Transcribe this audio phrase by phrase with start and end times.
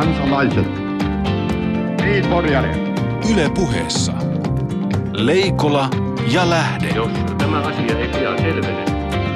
[0.00, 0.66] kansalaiset.
[2.04, 2.76] Niin, Porjare.
[3.32, 4.12] Yle puheessa.
[5.12, 5.90] Leikola
[6.32, 6.88] ja Lähde.
[6.88, 8.84] Jos tämä asia ei pian selvene,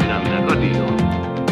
[0.03, 0.97] minä menen radioon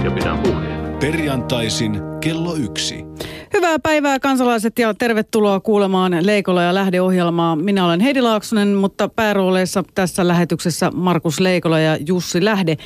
[0.04, 0.96] ja pidän puheen.
[1.01, 3.04] Perjantaisin kello yksi.
[3.53, 7.56] Hyvää päivää kansalaiset ja tervetuloa kuulemaan Leikola ja Lähde-ohjelmaa.
[7.56, 12.76] Minä olen Heidi Laaksonen, mutta päärooleissa tässä lähetyksessä Markus Leikola ja Jussi Lähde.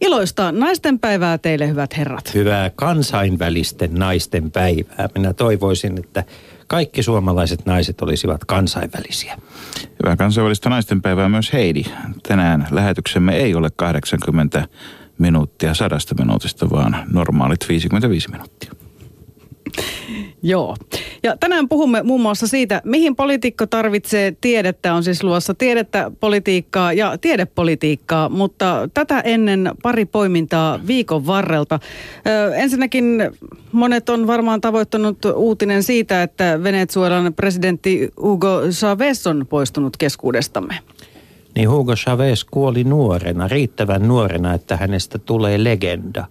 [0.00, 2.34] Iloista naisten päivää teille hyvät herrat.
[2.34, 5.08] Hyvää kansainvälisten naisten päivää.
[5.14, 6.24] Minä toivoisin, että
[6.66, 9.38] kaikki suomalaiset naiset olisivat kansainvälisiä.
[10.02, 11.82] Hyvää kansainvälistä naisten päivää myös Heidi.
[12.28, 14.68] Tänään lähetyksemme ei ole 80
[15.18, 18.85] minuuttia sadasta minuutista, vaan normaalit 55 minuuttia.
[20.42, 20.76] Joo.
[21.22, 24.94] Ja tänään puhumme muun muassa siitä, mihin poliitikko tarvitsee tiedettä.
[24.94, 31.80] On siis luossa tiedettä, politiikkaa ja tiedepolitiikkaa, mutta tätä ennen pari poimintaa viikon varrelta.
[32.26, 33.30] Ö, ensinnäkin
[33.72, 40.78] monet on varmaan tavoittanut uutinen siitä, että Venezuelan presidentti Hugo Chavez on poistunut keskuudestamme.
[41.54, 46.26] Niin Hugo Chavez kuoli nuorena, riittävän nuorena, että hänestä tulee legenda.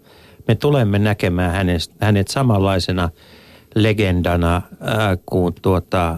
[0.48, 3.10] Me tulemme näkemään hänet, hänet samanlaisena
[3.76, 4.64] legendana äh,
[5.26, 6.18] kuin tuota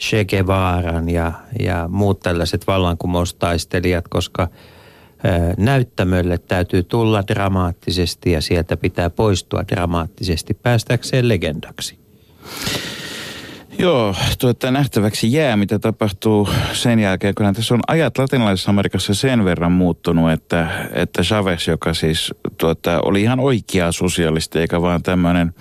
[0.00, 4.48] Che Guevaran ja, ja muut tällaiset vallankumoustaistelijat, koska äh,
[5.56, 11.98] näyttämölle täytyy tulla dramaattisesti ja sieltä pitää poistua dramaattisesti päästäkseen legendaksi.
[13.78, 19.44] Joo, tuota, nähtäväksi jää, mitä tapahtuu sen jälkeen, kun tässä on ajat latinalaisessa Amerikassa sen
[19.44, 25.54] verran muuttunut, että, että Chavez, joka siis tuota, oli ihan oikea sosialisti, eikä vaan tämmöinen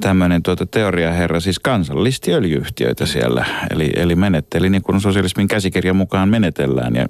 [0.00, 3.44] tämmöinen tuota teoriaherra, siis kansallisti öljyyhtiöitä siellä.
[3.70, 6.94] Eli, eli menetteli niin kuin sosialismin käsikirjan mukaan menetellään.
[6.94, 7.06] Ja,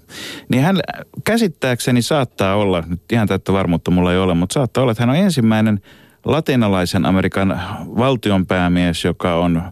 [0.48, 0.80] niin hän
[1.24, 5.10] käsittääkseni saattaa olla, nyt ihan täyttä varmuutta mulla ei ole, mutta saattaa olla, että hän
[5.10, 5.80] on ensimmäinen
[6.24, 7.60] latinalaisen Amerikan
[7.96, 9.62] valtionpäämies, joka on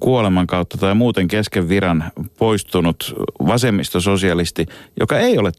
[0.00, 2.04] kuoleman kautta tai muuten kesken viran
[2.38, 3.14] poistunut
[3.46, 4.66] vasemmistososialisti,
[5.00, 5.52] joka ei ole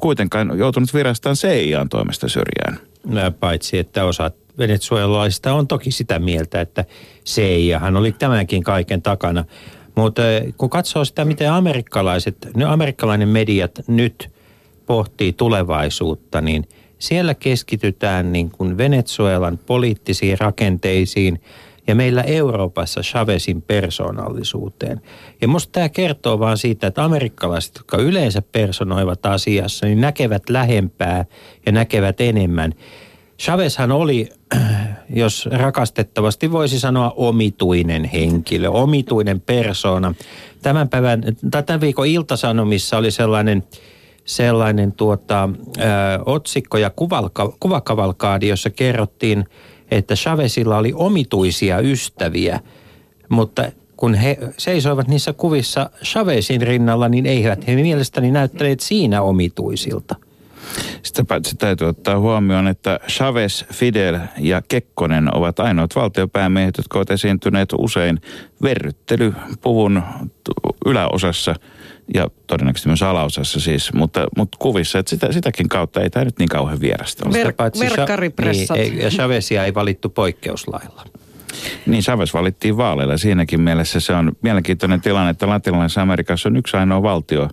[0.00, 2.78] kuitenkaan joutunut virastaan CIAn toimesta syrjään.
[3.06, 6.84] No, paitsi, että osat venezuelalaisista on toki sitä mieltä, että
[7.26, 9.44] CIAhan oli tämänkin kaiken takana.
[9.94, 10.22] Mutta
[10.58, 14.30] kun katsoo sitä, miten amerikkalaiset, ne amerikkalainen mediat nyt
[14.86, 16.68] pohtii tulevaisuutta, niin
[16.98, 21.40] siellä keskitytään niin kuin Venezuelan poliittisiin rakenteisiin
[21.86, 25.00] ja meillä Euroopassa Chavezin persoonallisuuteen.
[25.40, 31.24] Ja musta tämä kertoo vaan siitä, että amerikkalaiset, jotka yleensä personoivat asiassa, niin näkevät lähempää
[31.66, 32.74] ja näkevät enemmän.
[33.38, 34.28] Chavezhan oli,
[35.10, 40.14] jos rakastettavasti voisi sanoa, omituinen henkilö, omituinen persona.
[40.62, 43.64] Tämän päivän, tai tämän viikon iltasanomissa oli sellainen,
[44.24, 45.82] sellainen tuota, ö,
[46.26, 46.90] otsikko ja
[47.60, 49.44] kuvakavalkaadi, jossa kerrottiin,
[49.90, 52.60] että Chavezilla oli omituisia ystäviä,
[53.28, 60.16] mutta kun he seisoivat niissä kuvissa Chavezin rinnalla, niin eivät he mielestäni näyttäneet siinä omituisilta.
[61.02, 67.10] Sitä paitsi täytyy ottaa huomioon, että Chavez, Fidel ja Kekkonen ovat ainoat valtiopäämiehet, jotka ovat
[67.10, 68.20] esiintyneet usein
[68.62, 70.02] verryttelypuvun
[70.86, 71.54] yläosassa
[72.14, 76.38] ja todennäköisesti myös alaosassa siis, mutta, mutta kuvissa, että sitä, sitäkin kautta ei tämä nyt
[76.38, 77.44] niin kauhean vierasta ole.
[77.44, 78.76] Ver- verkkaripressat.
[78.76, 81.04] Niin, ja Chavezia ei valittu poikkeuslailla.
[81.86, 83.16] Niin, Chavez valittiin vaaleilla.
[83.16, 87.48] Siinäkin mielessä se on mielenkiintoinen tilanne, että Latinalaisessa Amerikassa on yksi ainoa valtio,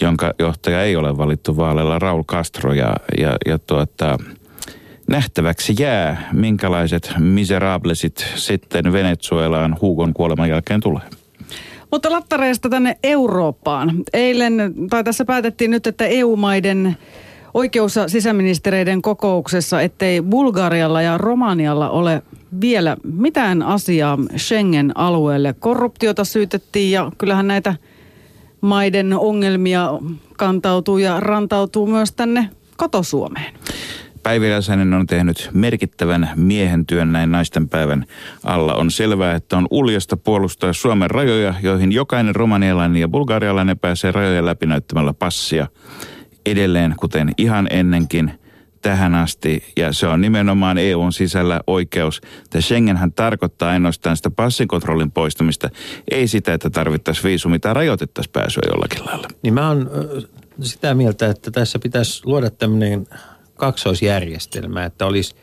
[0.00, 2.72] jonka johtaja ei ole valittu vaaleilla, Raul Castro.
[2.72, 4.18] Ja, ja, ja tuota,
[5.10, 11.02] nähtäväksi jää, minkälaiset miserablesit sitten Venezuelaan Hugon kuoleman jälkeen tulee.
[11.90, 13.92] Mutta lattareista tänne Eurooppaan.
[14.12, 16.96] Eilen, tai tässä päätettiin nyt, että EU-maiden
[17.54, 22.22] oikeus- sisäministereiden kokouksessa, ettei Bulgarialla ja Romanialla ole
[22.60, 25.54] vielä mitään asiaa Schengen-alueelle.
[25.58, 27.74] Korruptiota syytettiin ja kyllähän näitä
[28.60, 29.90] maiden ongelmia
[30.36, 33.54] kantautuu ja rantautuu myös tänne kotosuomeen.
[34.26, 38.04] Päivi Räsänen on tehnyt merkittävän miehen työn näin naisten päivän
[38.44, 38.74] alla.
[38.74, 44.46] On selvää, että on uljasta puolustaa Suomen rajoja, joihin jokainen romanialainen ja bulgarialainen pääsee rajojen
[44.46, 45.66] läpi näyttämällä passia.
[46.46, 48.30] Edelleen, kuten ihan ennenkin–
[48.82, 52.20] tähän asti, ja se on nimenomaan EUn sisällä oikeus.
[52.44, 55.70] Että Schengenhän tarkoittaa ainoastaan sitä passikontrollin poistamista,
[56.10, 59.28] ei sitä, että tarvittaisiin viisumi tai rajoitettaisiin pääsyä jollakin lailla.
[59.42, 59.90] Niin mä oon
[60.60, 63.06] sitä mieltä, että tässä pitäisi luoda tämmöinen
[63.56, 65.34] kaksoisjärjestelmä, että olisi,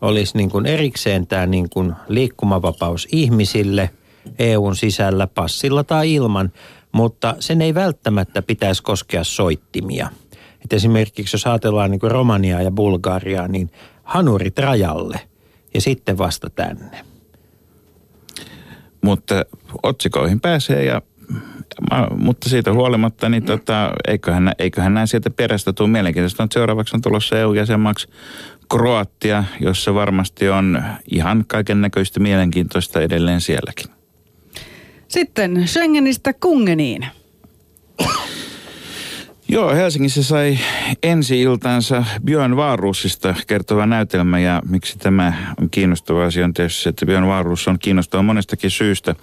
[0.00, 3.90] olisi niin kuin erikseen tämä niin kuin liikkumavapaus ihmisille
[4.38, 6.52] EUn sisällä passilla tai ilman,
[6.92, 10.08] mutta sen ei välttämättä pitäisi koskea soittimia–
[10.64, 13.70] että esimerkiksi jos ajatellaan niin kuin Romaniaa ja Bulgariaa, niin
[14.02, 15.20] hanurit rajalle
[15.74, 17.04] ja sitten vasta tänne.
[19.00, 19.44] mutta
[19.82, 21.02] otsikoihin pääsee ja
[21.90, 26.48] Mä, mutta siitä huolimatta, niin tota, eiköhän, eiköhän näin sieltä perästä tule mielenkiintoista.
[26.50, 28.08] Seuraavaksi on tulossa EU-jäsenmaaksi
[28.70, 33.86] Kroatia, jossa varmasti on ihan kaiken näköistä mielenkiintoista edelleen sielläkin.
[35.08, 37.06] Sitten Schengenistä Kungeniin.
[39.48, 40.58] Joo, Helsingissä sai
[41.02, 47.26] ensi-iltansa Björn Vaarusista kertova näytelmä ja miksi tämä on kiinnostava asia on tietysti että Björn
[47.26, 49.14] Vaarus on kiinnostava monestakin syystä.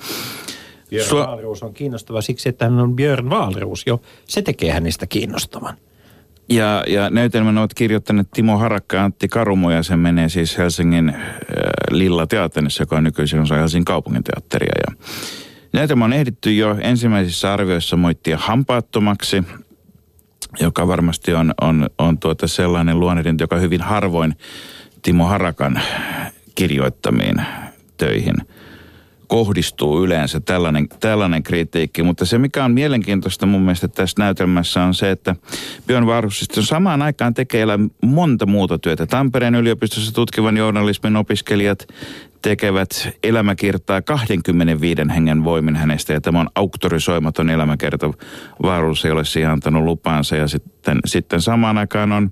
[0.90, 4.02] Björn Su- Wahlroos on kiinnostava siksi, että hän on Björn Wahlroos jo.
[4.28, 5.78] Se tekee hänestä kiinnostavan.
[6.50, 11.10] Ja, ja näytelmän ovat kirjoittaneet Timo Harakka ja Antti Karumo ja se menee siis Helsingin
[11.10, 11.20] äh,
[11.92, 14.74] Lilla Teatterissa, joka on nykyisin osa Helsingin kaupungin teatteria.
[14.88, 14.96] Ja
[15.74, 19.44] näytelmä on ehditty jo ensimmäisissä arvioissa moittia hampaattomaksi,
[20.60, 24.36] joka varmasti on, on, on tuota sellainen luonnehdinta, joka hyvin harvoin
[25.02, 25.82] Timo Harakan
[26.56, 27.36] kirjoittamiin
[27.98, 28.36] töihin–
[29.30, 32.04] kohdistuu yleensä tällainen, tällainen kritiikki.
[32.04, 35.36] Mutta se, mikä on mielenkiintoista mun mielestä tässä näytelmässä on se, että
[35.88, 37.66] Björn Vaarusista samaan aikaan tekee
[38.06, 39.06] monta muuta työtä.
[39.06, 41.88] Tampereen yliopistossa tutkivan journalismin opiskelijat
[42.42, 46.14] tekevät elämäkertaa 25 hengen voimin hänestä.
[46.14, 48.12] Ja tämä on auktorisoimaton elämäkerta.
[48.64, 50.36] Vaarus ei ole siihen antanut lupaansa.
[50.36, 52.32] Ja sitten, sitten samaan aikaan on,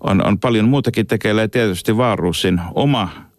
[0.00, 1.42] on, on paljon muutakin tekeillä.
[1.42, 3.29] Ja tietysti Vaarusin oma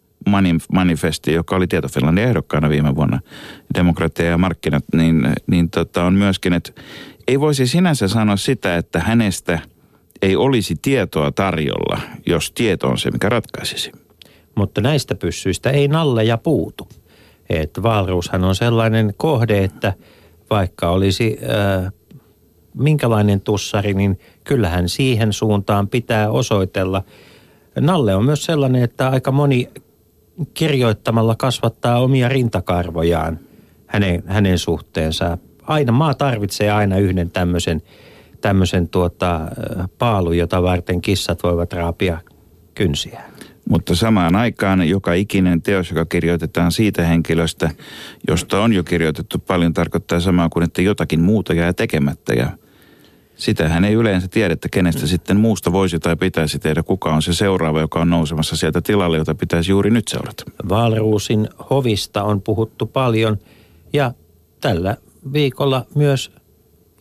[0.72, 3.20] manifesti, joka oli Tieto Finlandin ehdokkaana viime vuonna,
[3.74, 6.72] demokratia ja markkinat, niin, niin tota on myöskin, että
[7.28, 9.58] ei voisi sinänsä sanoa sitä, että hänestä
[10.22, 13.92] ei olisi tietoa tarjolla, jos tieto on se, mikä ratkaisisi.
[14.54, 16.88] Mutta näistä pyssyistä ei nalleja puutu.
[17.50, 19.92] Että Valruushan on sellainen kohde, että
[20.50, 21.92] vaikka olisi äh,
[22.74, 27.02] minkälainen tussari, niin kyllähän siihen suuntaan pitää osoitella.
[27.80, 29.68] Nalle on myös sellainen, että aika moni
[30.54, 33.38] kirjoittamalla kasvattaa omia rintakarvojaan
[33.86, 35.38] hänen, hänen suhteensa.
[35.62, 37.82] Aina maa tarvitsee aina yhden tämmöisen,
[38.40, 39.40] tämmöisen tuota,
[39.98, 42.18] paalu, jota varten kissat voivat raapia
[42.74, 43.22] kynsiä.
[43.68, 47.70] Mutta samaan aikaan joka ikinen teos, joka kirjoitetaan siitä henkilöstä,
[48.28, 52.34] josta on jo kirjoitettu paljon, tarkoittaa samaa kuin, että jotakin muuta jää tekemättä.
[52.34, 52.50] Ja
[53.36, 57.34] sitähän ei yleensä tiedä, että kenestä sitten muusta voisi tai pitäisi tehdä, kuka on se
[57.34, 60.44] seuraava, joka on nousemassa sieltä tilalle, jota pitäisi juuri nyt seurata.
[60.68, 63.38] Valruusin hovista on puhuttu paljon
[63.92, 64.12] ja
[64.60, 64.96] tällä
[65.32, 66.32] viikolla myös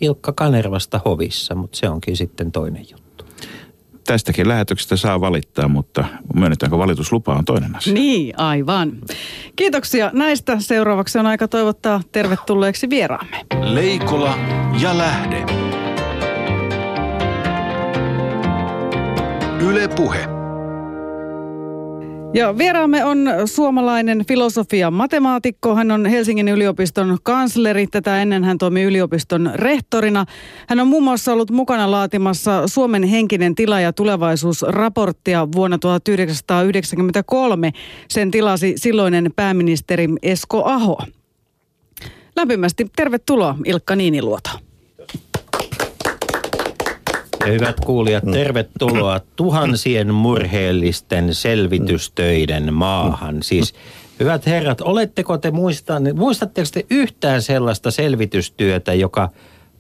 [0.01, 3.25] Ilkka Kanervasta hovissa, mutta se onkin sitten toinen juttu.
[4.07, 6.05] Tästäkin lähetyksestä saa valittaa, mutta
[6.35, 7.93] myönnetäänkö valituslupa on toinen asia.
[7.93, 8.91] Niin, aivan.
[9.55, 10.59] Kiitoksia näistä.
[10.59, 13.45] Seuraavaksi on aika toivottaa tervetulleeksi vieraamme.
[13.61, 14.37] Leikola
[14.81, 15.45] ja Lähde.
[19.61, 20.19] Yle Puhe.
[22.33, 25.75] Ja vieraamme on suomalainen filosofia matemaatikko.
[25.75, 27.87] Hän on Helsingin yliopiston kansleri.
[27.87, 30.25] Tätä ennen hän toimi yliopiston rehtorina.
[30.67, 37.71] Hän on muun muassa ollut mukana laatimassa Suomen henkinen tila ja tulevaisuusraporttia vuonna 1993.
[38.07, 40.97] Sen tilasi silloinen pääministeri Esko Aho.
[42.35, 44.70] Lämpimästi tervetuloa Ilkka Niiniluoto.
[47.47, 48.31] Hyvät kuulijat, mm.
[48.31, 53.43] tervetuloa tuhansien murheellisten selvitystöiden maahan.
[53.43, 53.73] Siis
[54.19, 59.29] hyvät herrat, oletteko te muistaneet, muistatteko te yhtään sellaista selvitystyötä, joka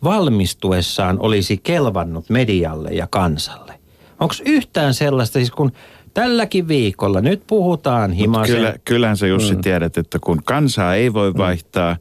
[0.03, 3.73] valmistuessaan olisi kelvannut medialle ja kansalle?
[4.19, 5.71] Onko yhtään sellaista, siis kun
[6.13, 8.55] tälläkin viikolla nyt puhutaan himasen...
[8.55, 9.61] Kyllä, kyllähän sä Jussi mm.
[9.61, 11.97] tiedät, että kun kansaa ei voi vaihtaa,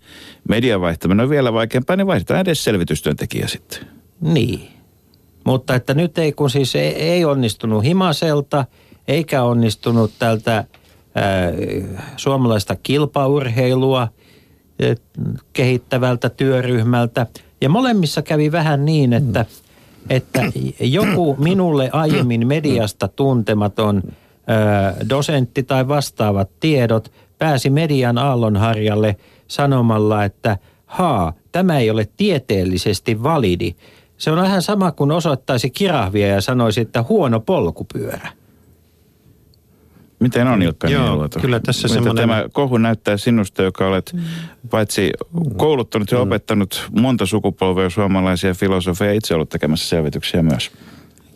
[0.49, 3.87] media vaihtaminen on vielä vaikeampaa, niin vaihdetaan edes selvitystyöntekijä sitten.
[4.21, 4.80] Niin.
[5.45, 8.65] Mutta että nyt ei, kun siis ei, ei onnistunut Himaselta,
[9.09, 10.65] eikä onnistunut tältä
[11.15, 11.53] ää,
[12.17, 14.09] suomalaista kilpaurheilua
[15.53, 17.27] kehittävältä työryhmältä.
[17.61, 19.45] Ja molemmissa kävi vähän niin, että,
[20.11, 20.43] että
[20.81, 24.03] joku minulle aiemmin mediasta tuntematon
[24.47, 29.17] ää, dosentti tai vastaavat tiedot pääsi median aallonharjalle
[29.49, 33.77] sanomalla, että haa, tämä ei ole tieteellisesti validi.
[34.21, 38.33] Se on vähän sama kuin osoittaisi kirahvia ja sanoisi, että huono polkupyörä.
[40.19, 42.17] Miten on Ilkka Joo, kyllä tässä semmoinen...
[42.17, 44.17] Tämä kohu näyttää sinusta, joka olet
[44.71, 45.11] paitsi
[45.57, 46.23] kouluttanut ja mm.
[46.23, 50.71] opettanut monta sukupolvea suomalaisia filosofeja, itse ollut tekemässä selvityksiä myös.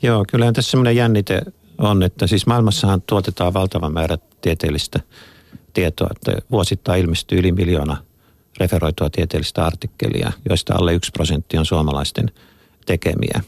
[0.03, 1.43] Joo, kyllä tässä semmoinen jännite
[1.79, 5.01] on, että siis maailmassahan tuotetaan valtava määrä tieteellistä
[5.73, 7.97] tietoa, että vuosittain ilmestyy yli miljoona
[8.61, 12.31] referoitua tieteellistä artikkelia, joista alle yksi prosentti on suomalaisten–
[12.87, 13.41] tekemiä.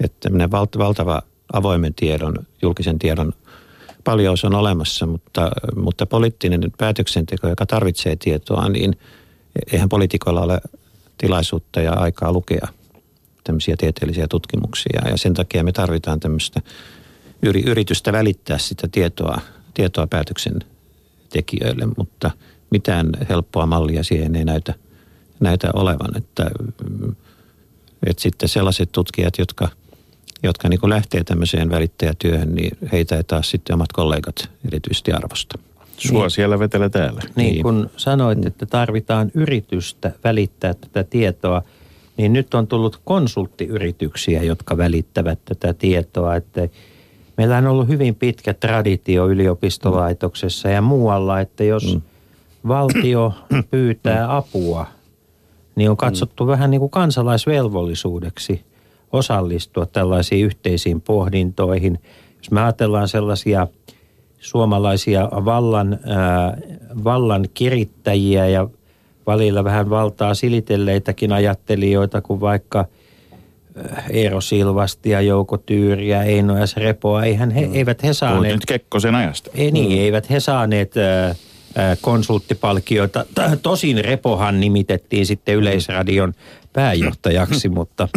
[0.00, 0.30] Että
[0.78, 3.32] valtava avoimen tiedon, julkisen tiedon
[4.04, 8.98] paljous on olemassa, mutta, mutta poliittinen päätöksenteko, joka tarvitsee tietoa, niin
[9.72, 10.60] eihän poliitikoilla ole
[11.18, 12.68] tilaisuutta ja aikaa lukea
[13.44, 15.02] tämmöisiä tieteellisiä tutkimuksia.
[15.10, 16.60] Ja sen takia me tarvitaan tämmöistä
[17.42, 19.40] yritystä välittää sitä tietoa,
[19.74, 22.30] tietoa päätöksentekijöille, mutta
[22.70, 24.74] mitään helppoa mallia siihen ei näytä,
[25.40, 26.16] näytä olevan.
[26.16, 26.50] Että,
[28.06, 29.68] että sitten sellaiset tutkijat, jotka,
[30.42, 35.58] jotka niin lähtee tämmöiseen välittäjätyöhön, niin heitä ei taas sitten omat kollegat erityisesti arvosta.
[35.96, 36.30] Sua niin.
[36.30, 37.20] siellä vetellä täällä.
[37.36, 41.62] Niin, niin, kun sanoit, että tarvitaan yritystä välittää tätä tietoa,
[42.16, 46.36] niin nyt on tullut konsulttiyrityksiä, jotka välittävät tätä tietoa.
[46.36, 46.68] Että
[47.36, 52.02] meillä on ollut hyvin pitkä traditio yliopistolaitoksessa ja muualla, että jos mm.
[52.68, 53.32] valtio
[53.70, 54.86] pyytää apua,
[55.78, 56.48] niin on katsottu mm.
[56.48, 58.64] vähän niin kuin kansalaisvelvollisuudeksi
[59.12, 61.98] osallistua tällaisiin yhteisiin pohdintoihin.
[62.38, 63.66] Jos me ajatellaan sellaisia–
[64.38, 68.68] suomalaisia vallan, äh, vallan kirittäjiä ja
[69.26, 72.84] valilla vähän valtaa silitelleitäkin ajattelijoita, kuin vaikka
[74.10, 76.76] Eero Silvastia, Jouko Tyyriä, Eino S.
[76.76, 77.24] Repoa.
[77.24, 77.74] Eihän he, mm.
[77.74, 78.54] eivät he saaneet...
[78.54, 79.50] nyt Kekkosen ajasta.
[79.54, 80.04] Ei niin, mm.
[80.04, 81.36] eivät he saaneet äh,
[82.00, 83.24] konsulttipalkkioita.
[83.62, 86.34] Tosin Repohan nimitettiin sitten Yleisradion
[86.72, 88.08] pääjohtajaksi, mutta...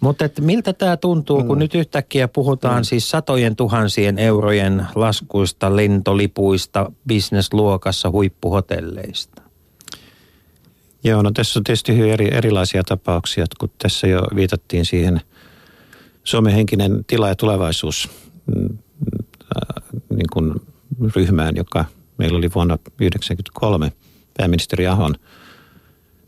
[0.00, 1.58] Mutta että miltä tämä tuntuu, kun mm.
[1.58, 2.84] nyt yhtäkkiä puhutaan mm.
[2.84, 9.42] siis satojen tuhansien eurojen laskuista, lentolipuista, bisnesluokassa, huippuhotelleista?
[11.04, 15.20] Joo, no tässä on tietysti hyvin eri, erilaisia tapauksia, kun tässä jo viitattiin siihen
[16.24, 18.08] Suomen henkinen tila ja tulevaisuus
[18.46, 18.78] mm,
[19.56, 20.54] äh, niin kuin
[21.16, 21.84] ryhmään, joka
[22.18, 23.92] meillä oli vuonna 1993
[24.36, 25.14] pääministeri Ahon,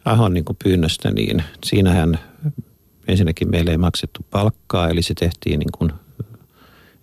[0.05, 2.19] Ahon niin kuin pyynnöstä, niin siinähän
[3.09, 5.93] ensinnäkin meille ei maksettu palkkaa, eli se tehtiin niin kuin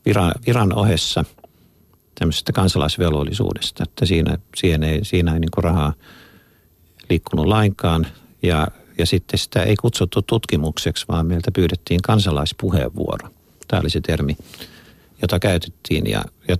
[0.05, 1.25] viran, viran ohessa
[2.19, 5.93] tämmöisestä kansalaisvelvollisuudesta, että siinä, siinä ei, siinä ei niin kuin rahaa
[7.09, 8.07] liikkunut lainkaan
[8.41, 13.29] ja, ja sitten sitä ei kutsuttu tutkimukseksi, vaan meiltä pyydettiin kansalaispuheenvuoro.
[13.67, 14.37] Tämä oli se termi,
[15.21, 16.57] jota käytettiin ja, ja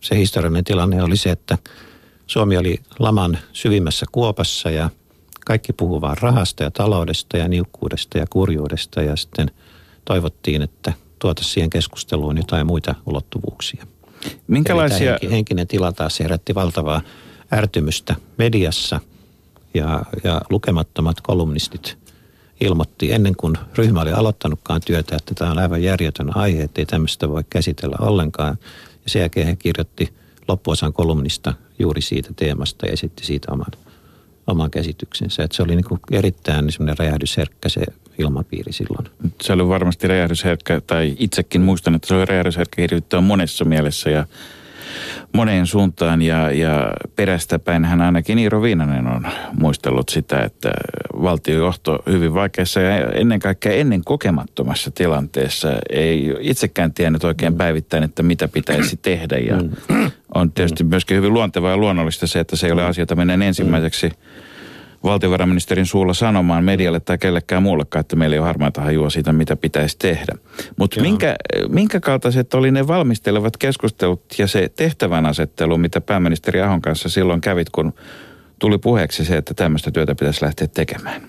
[0.00, 1.58] se historiallinen tilanne oli se, että
[2.26, 4.90] Suomi oli laman syvimmässä kuopassa ja
[5.46, 9.50] kaikki puhuu vaan rahasta ja taloudesta ja niukkuudesta ja kurjuudesta ja sitten
[10.04, 13.86] toivottiin, että tuota siihen keskusteluun jotain muita ulottuvuuksia.
[14.46, 15.10] Minkälaisia...
[15.10, 17.00] Henki, henkinen tila taas herätti valtavaa
[17.52, 19.00] ärtymystä mediassa
[19.74, 21.98] ja, ja lukemattomat kolumnistit
[22.60, 26.86] ilmoitti ennen kuin ryhmä oli aloittanutkaan työtä, että tämä on aivan järjetön aihe, että ei
[26.86, 28.58] tämmöistä voi käsitellä ollenkaan.
[29.08, 30.14] Sen jälkeen he kirjoitti
[30.48, 33.72] loppuosan kolumnista juuri siitä teemasta ja esitti siitä oman
[34.48, 35.42] oman käsityksensä.
[35.42, 37.82] Että se oli niin erittäin niin räjähdysherkkä se
[38.18, 39.06] ilmapiiri silloin.
[39.42, 44.26] Se oli varmasti räjähdysherkkä, tai itsekin muistan, että se oli räjähdysherkkä hirvittävän monessa mielessä ja
[45.34, 49.26] moneen suuntaan ja, ja perästäpäin hän ainakin Iiro Viinanen on
[49.58, 50.70] muistellut sitä, että
[51.22, 58.22] valtiojohto hyvin vaikeassa ja ennen kaikkea ennen kokemattomassa tilanteessa ei itsekään tiennyt oikein päivittäin, että
[58.22, 60.10] mitä pitäisi tehdä ja mm.
[60.34, 63.42] on tietysti myöskin hyvin luontevaa ja luonnollista se, että se ei ole asia, jota menen
[63.42, 64.47] ensimmäiseksi mm
[65.04, 69.56] valtiovarainministerin suulla sanomaan medialle tai kellekään muullekaan, että meillä ei ole harmaita hajua siitä, mitä
[69.56, 70.32] pitäisi tehdä.
[70.76, 71.36] Mutta minkä,
[71.68, 77.40] minkä kaltaiset oli ne valmistelevat keskustelut ja se tehtävän asettelu, mitä pääministeri Ahon kanssa silloin
[77.40, 77.92] kävit, kun
[78.58, 81.22] tuli puheeksi se, että tämmöistä työtä pitäisi lähteä tekemään?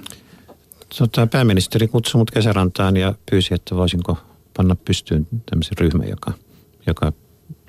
[0.98, 4.18] Tota, pääministeri kutsui mut kesärantaan ja pyysi, että voisinko
[4.58, 6.34] panna pystyyn tämmöisen ryhmän, joka,
[6.88, 7.14] joka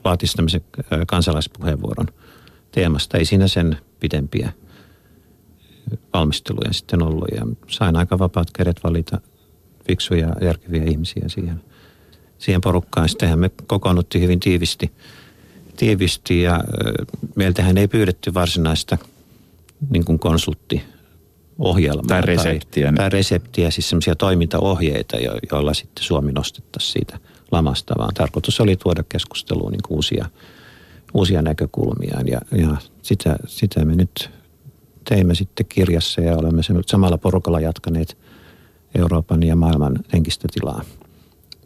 [0.05, 0.61] laatisi tämmöisen
[1.07, 2.07] kansalaispuheenvuoron
[2.73, 3.19] teemasta.
[3.19, 4.53] Ei siinä sen pidempiä
[6.15, 9.21] valmisteluja sitten ollut ja sain aika vapaat kädet valita
[9.87, 11.61] fiksuja ja järkeviä ihmisiä siihen,
[12.39, 13.09] siihen porukkaan.
[13.09, 14.93] Sittenhän me kokoonnuttiin hyvin tiivisti,
[15.77, 16.65] tiivisti ja
[17.35, 18.99] meiltähän ei pyydetty varsinaista
[19.91, 20.83] niin kuin konsultti
[21.59, 22.07] ohjelmaa.
[22.07, 22.87] Tai reseptiä.
[22.87, 27.19] Tai, tai reseptiä, siis semmoisia toimintaohjeita, jo, joilla sitten Suomi nostettaisiin siitä
[27.51, 30.27] lamasta, vaan tarkoitus oli tuoda keskusteluun niin uusia,
[31.15, 32.21] uusia näkökulmia.
[32.27, 34.31] Ja, ja sitä, sitä me nyt
[35.11, 38.19] teimme sitten kirjassa ja olemme samalla porukalla jatkaneet
[38.95, 40.83] Euroopan ja maailman henkistä tilaa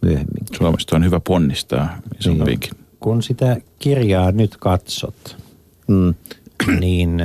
[0.02, 0.46] myöhemmin.
[0.56, 2.70] Suomesta on hyvä ponnistaa isompiinkin.
[2.70, 2.84] Niin.
[3.00, 5.36] Kun sitä kirjaa nyt katsot,
[5.88, 6.14] mm.
[6.80, 7.22] niin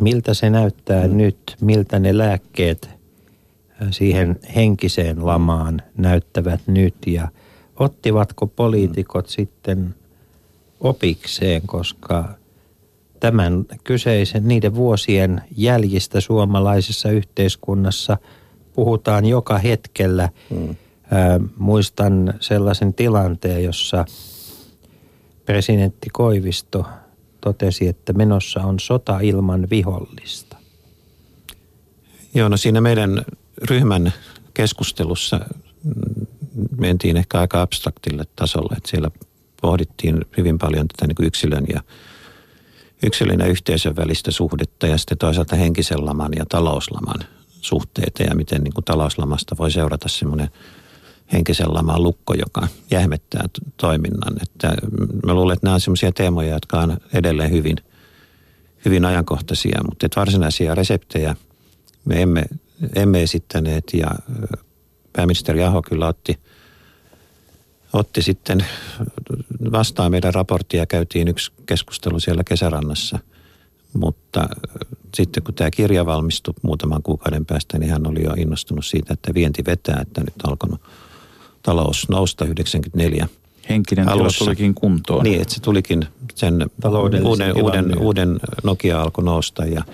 [0.00, 1.16] miltä se näyttää mm.
[1.16, 7.28] nyt, miltä ne lääkkeet äh, siihen henkiseen lamaan näyttävät nyt ja
[7.76, 9.30] ottivatko poliitikot mm.
[9.30, 9.94] sitten
[10.80, 12.37] opikseen, koska
[13.20, 18.18] tämän kyseisen niiden vuosien jäljistä suomalaisessa yhteiskunnassa
[18.72, 20.28] puhutaan joka hetkellä.
[20.50, 20.76] Hmm.
[21.10, 24.04] Ää, muistan sellaisen tilanteen, jossa
[25.46, 26.86] presidentti Koivisto
[27.40, 30.56] totesi, että menossa on sota ilman vihollista.
[32.34, 33.22] Joo, no siinä meidän
[33.70, 34.12] ryhmän
[34.54, 35.40] keskustelussa
[35.84, 36.26] mm,
[36.78, 39.10] mentiin ehkä aika abstraktille tasolle, että siellä
[39.62, 41.80] pohdittiin hyvin paljon tätä niin kuin yksilön ja
[43.06, 47.20] yksilön ja yhteisön välistä suhdetta ja sitten toisaalta henkisen laman ja talouslaman
[47.60, 50.48] suhteita ja miten niin kuin talouslamasta voi seurata semmoinen
[51.32, 53.44] henkisen laman lukko, joka jähmettää
[53.76, 54.36] toiminnan.
[54.42, 54.74] Että
[55.26, 57.76] mä luulen, että nämä on semmoisia teemoja, jotka on edelleen hyvin,
[58.84, 61.36] hyvin ajankohtaisia, mutta että varsinaisia reseptejä
[62.04, 62.44] me emme,
[62.94, 64.10] emme esittäneet ja
[65.12, 66.38] pääministeri Aho kyllä otti,
[67.92, 68.66] otti sitten
[69.72, 73.18] vastaan meidän raporttia ja käytiin yksi keskustelu siellä kesärannassa.
[73.92, 74.48] Mutta
[75.14, 79.34] sitten kun tämä kirja valmistui muutaman kuukauden päästä, niin hän oli jo innostunut siitä, että
[79.34, 80.80] vienti vetää, että nyt alkanut
[81.62, 83.28] talous nousta 94
[83.68, 84.38] Henkinen alussa.
[84.38, 85.24] tila tulikin kuntoon.
[85.24, 86.66] Niin, että se tulikin sen
[87.02, 87.26] uuden,
[87.60, 89.84] uuden, uuden Nokia alkoi nousta ja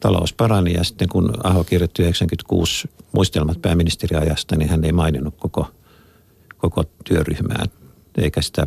[0.00, 0.72] talous parani.
[0.72, 5.70] Ja sitten kun Aho kirjoitti 96 muistelmat pääministeriajasta, niin hän ei maininnut koko,
[6.60, 7.64] koko työryhmää
[8.18, 8.66] eikä sitä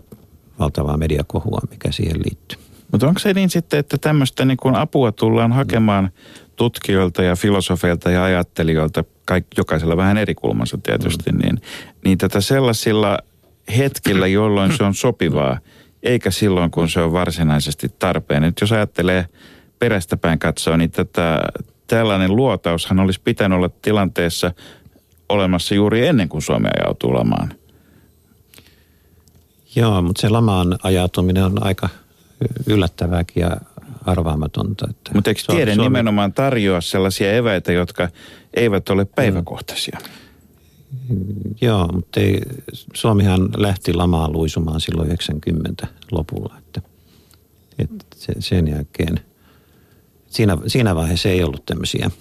[0.59, 2.59] valtavaa mediakohua, mikä siihen liittyy.
[2.91, 6.09] Mutta onko se niin sitten, että tämmöistä niin kun apua tullaan hakemaan
[6.55, 11.37] tutkijoilta ja filosofeilta ja ajattelijoilta, kaik, jokaisella vähän eri kulmansa tietysti, mm.
[11.37, 11.61] niin,
[12.05, 13.19] niin tätä sellaisilla
[13.77, 15.59] hetkillä, jolloin se on sopivaa,
[16.03, 18.41] eikä silloin, kun se on varsinaisesti tarpeen.
[18.41, 19.25] Nyt jos ajattelee
[19.79, 21.39] perästäpäin katsoa, niin tätä,
[21.87, 24.51] tällainen luotaushan olisi pitänyt olla tilanteessa
[25.29, 27.53] olemassa juuri ennen kuin Suomi ajautuu lamaan.
[29.75, 31.89] Joo, mutta se lamaan ajautuminen on aika
[32.67, 33.57] yllättävääkin ja
[34.05, 34.87] arvaamatonta.
[34.89, 35.89] Että mutta eikö tiede Suomi...
[35.89, 38.09] nimenomaan tarjoa sellaisia eväitä, jotka
[38.53, 39.99] eivät ole päiväkohtaisia?
[41.61, 42.41] Joo, mutta ei,
[42.93, 46.81] Suomihan lähti lamaan luisumaan silloin 90-lopulla, että,
[47.79, 48.05] että
[48.39, 49.19] sen jälkeen–
[50.33, 52.11] siinä, siinä vaiheessa ei ollut tämmöisiä,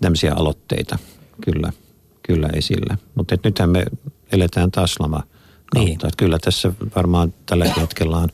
[0.00, 0.98] tämmöisiä aloitteita
[1.44, 1.72] kyllä,
[2.22, 2.96] kyllä esillä.
[3.14, 3.84] Mutta nythän me
[4.32, 5.22] eletään taas lama
[5.74, 5.92] niin.
[5.92, 8.28] Että kyllä tässä varmaan tällä hetkellä on,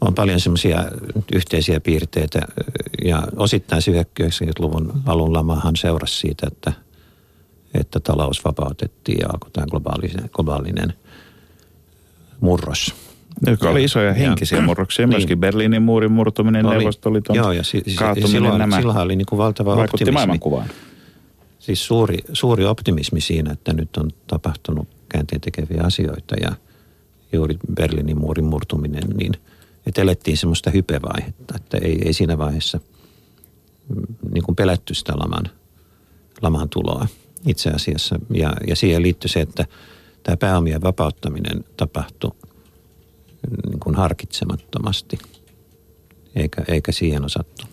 [0.00, 0.84] on paljon semmoisia
[1.32, 2.40] yhteisiä piirteitä
[3.04, 6.72] ja osittain 90-luvun alun lamahan seurasi siitä, että,
[7.74, 10.92] että talous vapautettiin ja alkoi tämä globaalinen, globaalinen
[12.40, 12.94] murros.
[13.46, 15.16] Joka oli isoja henkisiä ja, murroksia, niin.
[15.16, 19.16] myöskin Berliinin muurin murtuminen, oli, Neuvostoliiton joo, ja si, si, kaatuminen, silloin, nämä silloin oli
[19.16, 20.12] niin kuin valtava vaikutti optimismi.
[20.12, 20.68] maailmankuvaan.
[21.60, 26.52] Siis suuri, suuri optimismi siinä, että nyt on tapahtunut käänteen tekeviä asioita ja
[27.32, 29.32] juuri Berliinin muurin murtuminen, niin
[29.86, 32.80] että elettiin semmoista hypevaihetta, että ei, ei siinä vaiheessa
[33.88, 35.44] mm, niin kuin pelätty sitä laman,
[36.42, 37.06] laman tuloa
[37.46, 38.18] itse asiassa.
[38.34, 39.66] Ja, ja siihen liittyy se, että
[40.22, 42.32] tämä pääomien vapauttaminen tapahtui
[43.70, 45.18] niin kuin harkitsemattomasti,
[46.34, 47.66] eikä, eikä siihen osattu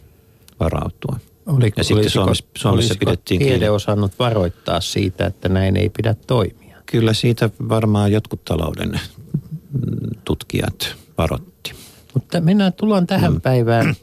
[0.60, 1.19] varautua.
[1.47, 6.77] Oliko, ja sitten Suomessa, Suomessa pidettiin tiede osannut varoittaa siitä, että näin ei pidä toimia?
[6.86, 8.99] Kyllä siitä varmaan jotkut talouden
[10.25, 11.73] tutkijat varotti.
[12.13, 13.41] Mutta mennään, tullaan tähän mm.
[13.41, 13.95] päivään.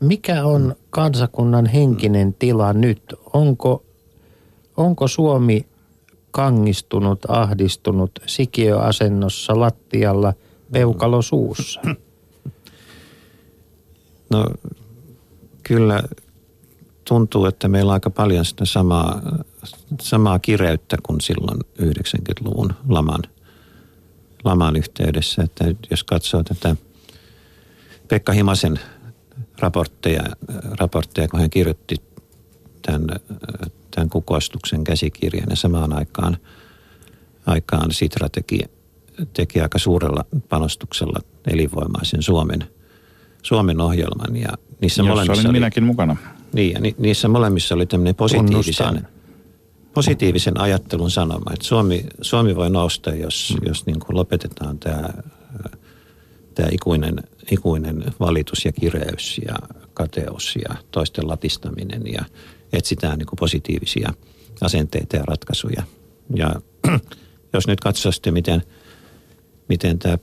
[0.00, 3.02] Mikä on kansakunnan henkinen tila nyt?
[3.32, 3.84] Onko,
[4.76, 5.66] onko Suomi
[6.30, 10.32] kangistunut, ahdistunut, sikiöasennossa, lattialla–
[10.72, 11.80] peukalo suussa?
[14.30, 14.46] No
[15.62, 16.02] kyllä
[17.08, 19.22] tuntuu, että meillä on aika paljon sitä samaa,
[20.00, 23.22] samaa kireyttä kuin silloin 90-luvun laman,
[24.44, 25.42] laman yhteydessä.
[25.42, 26.76] Että jos katsoo tätä
[28.08, 28.80] Pekka Himasen
[29.58, 30.22] raportteja,
[30.80, 31.96] raportteja kun hän kirjoitti
[32.82, 33.06] tämän,
[33.90, 36.36] tämän kukoistuksen käsikirjan ja samaan aikaan,
[37.46, 38.60] aikaan Sitra teki
[39.32, 42.64] teki aika suurella panostuksella elinvoimaisen Suomen,
[43.42, 44.36] Suomen ohjelman.
[44.36, 44.48] Ja
[44.80, 46.16] niissä Jossa molemmissa olin oli, minäkin mukana.
[46.54, 49.08] Niin, ja ni, niissä molemmissa oli tämmöinen positiivisen,
[49.94, 53.68] positiivisen ajattelun sanoma, että Suomi, Suomi voi nousta, jos, mm.
[53.68, 55.08] jos niin kuin lopetetaan tämä,
[56.54, 57.16] tämä ikuinen,
[57.50, 59.54] ikuinen valitus ja kireys ja
[59.94, 62.24] kateus ja toisten latistaminen ja
[62.72, 64.14] etsitään niin kuin positiivisia
[64.60, 65.82] asenteita ja ratkaisuja.
[66.36, 66.54] Ja
[67.52, 68.62] jos nyt katsoo sitten, miten–
[69.68, 70.18] miten tämä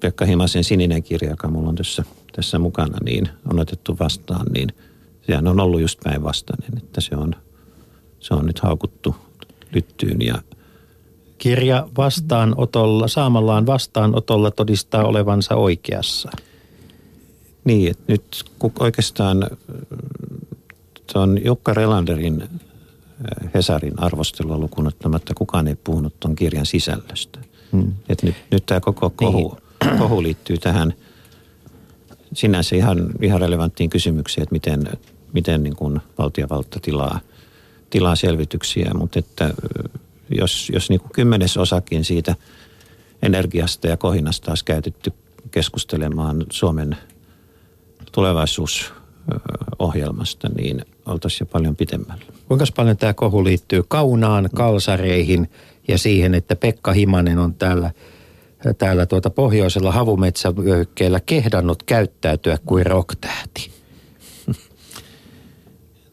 [0.00, 2.04] Pekka Himasen sininen kirja, joka mulla on tässä,
[2.36, 4.68] tässä mukana, niin on otettu vastaan, niin
[5.28, 7.34] sehän on ollut just päinvastainen, että se on,
[8.20, 9.16] se on nyt haukuttu
[9.72, 10.42] lyttyyn ja
[11.38, 16.30] Kirja vastaanotolla, saamallaan vastaanotolla todistaa olevansa oikeassa.
[17.64, 18.44] Niin, että nyt
[18.80, 19.46] oikeastaan
[21.12, 22.48] tuon Jukka Relanderin
[23.54, 27.38] Hesarin arvostelua lukuun ottamatta kukaan ei puhunut tuon kirjan sisällöstä.
[27.72, 27.92] Hmm.
[28.08, 29.98] Et nyt, nyt tämä koko kohu, niin.
[29.98, 30.94] kohu liittyy tähän
[32.32, 34.84] sinänsä ihan, ihan relevanttiin kysymykseen, että miten,
[35.32, 37.20] miten niin kuin valtiovalta tilaa,
[37.90, 39.54] tilaa selvityksiä, mutta että
[40.38, 42.34] jos, jos niin kuin kymmenesosakin siitä
[43.22, 45.12] energiasta ja kohinasta olisi käytetty
[45.50, 46.96] keskustelemaan Suomen
[48.12, 52.24] tulevaisuusohjelmasta, niin oltaisiin jo paljon pitemmällä.
[52.48, 55.50] Kuinka paljon tämä kohu liittyy kaunaan, kalsareihin
[55.88, 57.90] ja siihen, että Pekka Himanen on täällä,
[58.78, 63.77] täällä tuota pohjoisella havumetsävyöhykkeellä kehdannut käyttäytyä kuin rocktähti?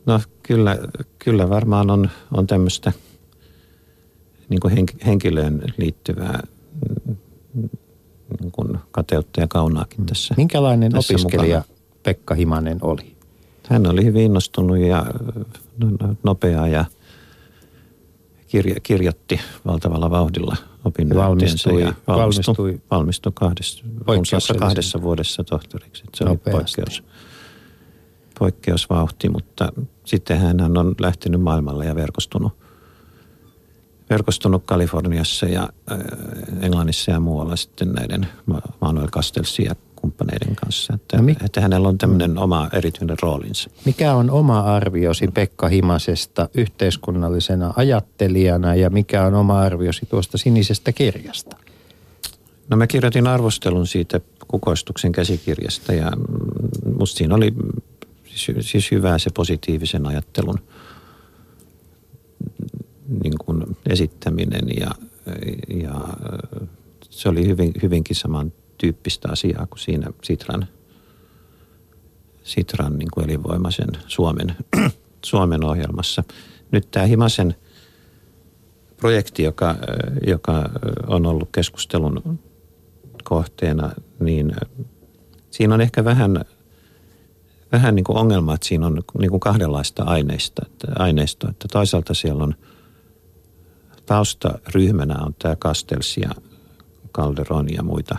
[0.06, 0.78] No kyllä,
[1.20, 2.94] kyllä varmaan on, on tämmöistä
[4.50, 6.44] niin kuin henkilöön liittyvää
[8.40, 10.06] niin kuin kateutta ja kaunaakin mm.
[10.06, 10.34] tässä.
[10.38, 11.76] Minkälainen tässä opiskelija mukana.
[12.04, 13.16] Pekka Himanen oli?
[13.70, 15.06] Hän oli hyvin innostunut ja
[16.24, 16.86] nopea ja
[18.48, 21.72] kirja, kirjoitti valtavalla vauhdilla opinnoittiensa.
[21.72, 23.84] ja valmistui, valmistui kahdessa,
[24.60, 26.04] kahdessa vuodessa tohtoriksi.
[26.16, 27.04] Se oli poikkeus,
[28.40, 29.74] poikkeusvauhti, mutta
[30.06, 32.54] sitten hän on lähtenyt maailmalle ja verkostunut
[34.10, 35.98] verkostunut Kaliforniassa ja äh,
[36.62, 38.28] Englannissa ja muualla sitten näiden
[38.82, 40.94] Manuel Castelsin ja kumppaneiden kanssa.
[40.94, 43.70] Että, no mi- että hänellä on tämmöinen oma erityinen roolinsa.
[43.86, 50.92] Mikä on oma arviosi Pekka Himasesta yhteiskunnallisena ajattelijana ja mikä on oma arviosi tuosta sinisestä
[50.92, 51.58] kirjasta?
[52.70, 56.12] No mä kirjoitin arvostelun siitä kukoistuksen käsikirjasta ja
[56.98, 57.54] musta siinä oli
[58.36, 60.60] siis, hyvää se positiivisen ajattelun–
[63.24, 64.92] niin kuin esittäminen ja,
[65.84, 65.94] ja
[67.10, 70.68] se oli hyvin, hyvinkin samantyyppistä asiaa kuin siinä Sitran,
[72.44, 74.56] Sitran niin kuin elinvoimaisen Suomen,
[75.26, 76.24] Suomen ohjelmassa.
[76.72, 77.56] Nyt tämä Himasen
[78.98, 79.76] projekti, joka,
[80.28, 80.70] joka
[81.08, 82.40] on ollut keskustelun
[83.24, 84.56] kohteena, niin
[85.52, 86.46] siinä on ehkä vähän,
[87.76, 91.50] vähän niin kuin ongelma, että siinä on niin kuin kahdenlaista aineista, että, aineistoa.
[91.50, 92.56] Että toisaalta siellä on–
[94.06, 96.30] taustaryhmänä on tämä Castells ja
[97.14, 98.18] Calderon ja muita,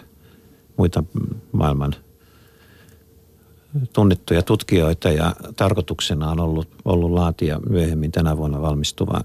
[0.76, 1.04] muita
[1.52, 1.94] maailman
[3.92, 9.20] tunnettuja tutkijoita ja tarkoituksena on ollut, ollut laatia myöhemmin tänä vuonna valmistuva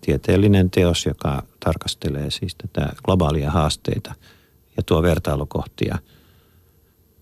[0.00, 4.14] tieteellinen teos, joka tarkastelee siis tätä globaalia haasteita
[4.76, 5.98] ja tuo vertailukohtia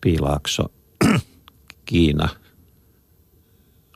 [0.01, 0.65] Piilaakso,
[1.85, 2.29] Kiina,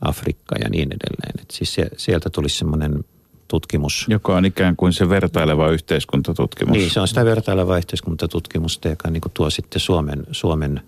[0.00, 1.42] Afrikka ja niin edelleen.
[1.42, 3.04] Et siis se, sieltä tulisi semmoinen
[3.48, 4.06] tutkimus.
[4.08, 6.76] Joka on ikään kuin se vertaileva yhteiskuntatutkimus.
[6.76, 10.82] Niin, se on sitä vertaileva yhteiskuntatutkimusta, joka niin tuo sitten Suomen, Suomen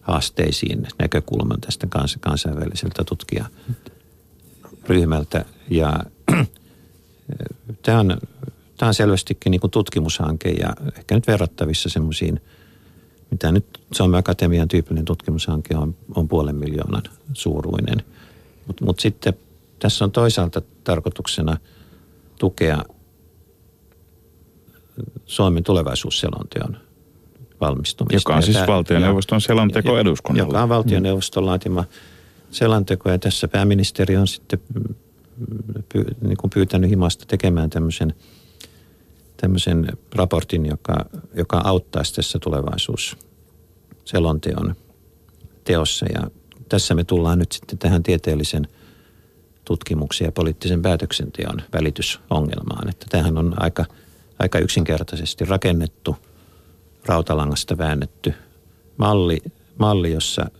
[0.00, 5.44] haasteisiin näkökulman tästä kans, kansainväliseltä tutkijaryhmältä.
[5.70, 6.00] Ja
[7.82, 8.18] tämä on,
[8.76, 12.40] tämä on selvästikin niin tutkimushanke ja ehkä nyt verrattavissa semmoisiin,
[13.30, 18.02] mitä nyt Suomen Akatemian tyypillinen tutkimushanke on, on puolen miljoonan suuruinen.
[18.66, 19.34] Mutta mut sitten
[19.78, 21.56] tässä on toisaalta tarkoituksena–
[22.38, 22.84] tukea
[25.26, 26.76] Suomen tulevaisuusselonteon
[27.60, 28.16] valmistumista.
[28.16, 30.48] Joka on siis valtioneuvoston selonteko eduskunnalle.
[30.48, 31.84] Joka on valtioneuvoston laatima
[32.50, 34.60] selonteko ja tässä pääministeri on sitten
[35.92, 38.14] py, niin kuin pyytänyt himasta tekemään tämmöisen,
[39.40, 44.76] tämmöisen raportin, joka, joka auttaisi tässä tulevaisuusselonteon
[45.64, 46.06] teossa.
[46.14, 46.30] Ja
[46.68, 48.68] tässä me tullaan nyt sitten tähän tieteellisen–
[49.68, 52.88] tutkimuksia ja poliittisen päätöksenteon välitysongelmaan.
[52.88, 53.84] Että tämähän on aika,
[54.38, 56.16] aika yksinkertaisesti rakennettu,
[57.06, 58.34] rautalangasta väännetty
[58.96, 59.38] malli,
[59.78, 60.50] malli jossa,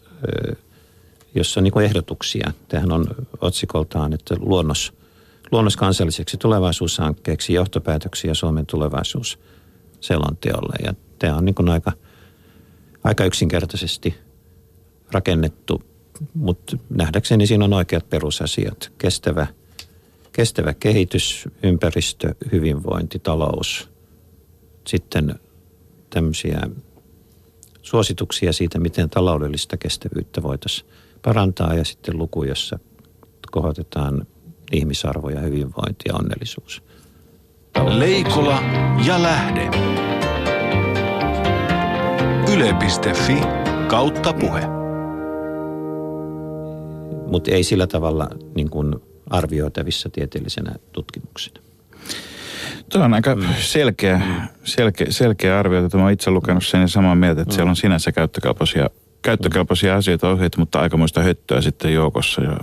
[1.34, 2.52] jossa on niin ehdotuksia.
[2.68, 3.06] Tämähän on
[3.40, 4.92] otsikoltaan, että luonnos,
[5.52, 9.38] luonnos kansalliseksi tulevaisuushankkeeksi johtopäätöksiä Suomen tulevaisuus
[10.00, 10.76] selonteolle.
[10.84, 11.92] Ja tämä on niin aika,
[13.04, 14.14] aika yksinkertaisesti
[15.12, 15.82] rakennettu
[16.34, 18.92] mutta nähdäkseni siinä on oikeat perusasiat.
[18.98, 19.46] Kestävä,
[20.32, 23.88] kestävä kehitys, ympäristö, hyvinvointi, talous.
[24.86, 25.34] Sitten
[26.10, 26.60] tämmöisiä
[27.82, 30.90] suosituksia siitä, miten taloudellista kestävyyttä voitaisiin
[31.22, 32.78] parantaa ja sitten luku, jossa
[33.50, 34.26] kohotetaan
[34.72, 36.82] ihmisarvo ja hyvinvointi ja onnellisuus.
[37.86, 38.62] Leikola
[39.06, 39.70] ja lähde.
[42.52, 43.38] Yle.fi
[43.88, 44.78] kautta puhe
[47.30, 48.94] mutta ei sillä tavalla niin kuin
[49.30, 51.60] arvioitavissa tieteellisenä tutkimuksena.
[52.92, 54.20] Tuo on aika selkeä,
[54.64, 57.76] selkeä, selkeä arvio, että mä oon itse lukenut sen ja samaa mieltä, että siellä on
[57.76, 58.90] sinänsä käyttökelpoisia,
[59.22, 62.56] käyttökelpoisia asioita ohjeita, mutta aikamoista höttöä sitten joukossa ja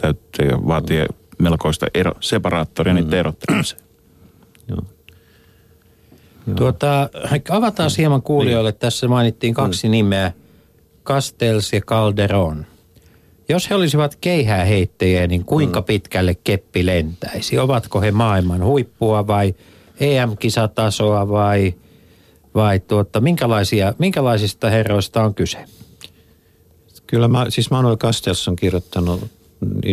[0.00, 1.06] täytyy vaatii
[1.40, 3.00] melkoista ero, separaattoria mm.
[3.00, 3.82] niiden erottelemiseen.
[4.68, 4.82] Joo.
[6.56, 7.08] Tuota,
[7.50, 8.72] avataan hieman kuulijoille.
[8.72, 10.32] Tässä mainittiin kaksi nimeä,
[11.04, 12.66] Castells ja Calderon.
[13.48, 17.58] Jos he olisivat keihääheittäjiä, niin kuinka pitkälle keppi lentäisi?
[17.58, 19.54] Ovatko he maailman huippua vai
[20.00, 21.74] EM-kisatasoa vai,
[22.54, 25.58] vai tuota, minkälaisia, minkälaisista herroista on kyse?
[27.06, 29.39] Kyllä mä, siis Manuel Castells on kirjoittanut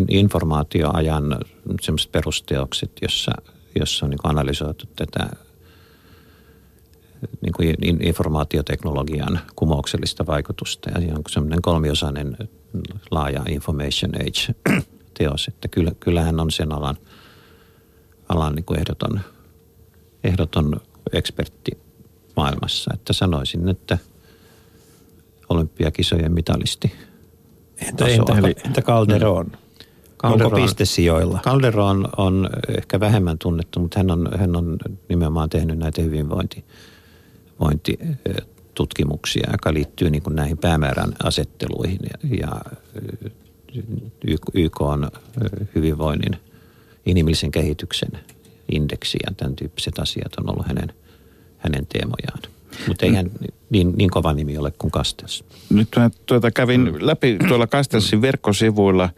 [0.09, 1.37] informaatioajan
[1.81, 3.31] semmoiset perusteokset, jossa,
[3.79, 5.29] jossa on niin analysoitu tätä
[7.41, 10.89] niin kuin in- informaatioteknologian kumouksellista vaikutusta.
[10.89, 12.37] Ja on semmoinen kolmiosainen
[13.11, 16.97] laaja Information Age-teos, että kyllä, kyllähän on sen alan,
[18.29, 19.19] alan niin kuin ehdoton,
[20.23, 20.81] ehdoton
[21.13, 21.71] ekspertti
[22.35, 22.91] maailmassa.
[22.93, 23.97] Että sanoisin, että
[25.49, 26.91] olympiakisojen mitalisti.
[27.81, 28.33] Entä, entä,
[28.65, 29.51] entä Calderon?
[30.17, 31.39] Calderon, Onko pistesijoilla?
[31.43, 34.77] Calderon on ehkä vähemmän tunnettu, mutta hän on, hän on
[35.09, 36.65] nimenomaan tehnyt näitä hyvinvointi,
[38.75, 42.61] tutkimuksia, joka liittyy niin kuin näihin päämäärän asetteluihin ja, ja
[44.53, 45.11] YK on
[45.75, 46.37] hyvinvoinnin
[47.05, 48.11] inhimillisen kehityksen
[48.71, 50.93] indeksi ja tämän tyyppiset asiat on ollut hänen,
[51.57, 52.41] hänen teemojaan.
[52.87, 53.31] Mutta ei hän
[53.69, 55.43] niin, niin kova nimi ole kuin Kastels.
[55.69, 59.09] Nyt mä tuota, kävin läpi tuolla Kastelsin verkkosivuilla.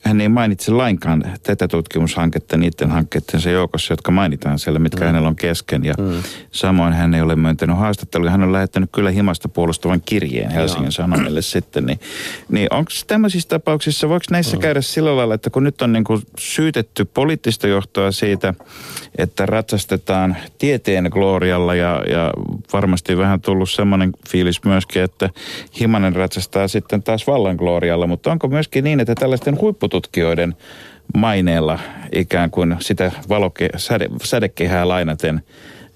[0.00, 5.06] Hän ei mainitse lainkaan tätä tutkimushanketta niiden hankkeiden joukossa, jotka mainitaan siellä, mitkä mm.
[5.06, 5.84] hänellä on kesken.
[5.84, 6.22] Ja mm.
[6.50, 8.30] samoin hän ei ole myöntänyt haastatteluja.
[8.30, 11.86] Hän on lähettänyt kyllä himasta puolustavan kirjeen Helsingin Sanomille sitten.
[11.86, 12.00] Niin,
[12.48, 14.60] niin onko tämmöisissä tapauksissa, voiko näissä mm.
[14.60, 18.54] käydä sillä lailla, että kun nyt on niin kuin syytetty poliittista johtoa siitä,
[19.18, 22.32] että ratsastetaan tieteen glorialla ja, ja
[22.72, 25.30] varmasti vähän tullut semmoinen fiilis myöskin, että
[25.80, 30.54] Himanen ratsastaa sitten taas vallan glorialla, mutta onko myöskin niin, että tällaisten huippututkijoiden
[31.14, 31.78] maineella
[32.12, 35.42] ikään kuin sitä valoke, säde, sädekehää lainaten,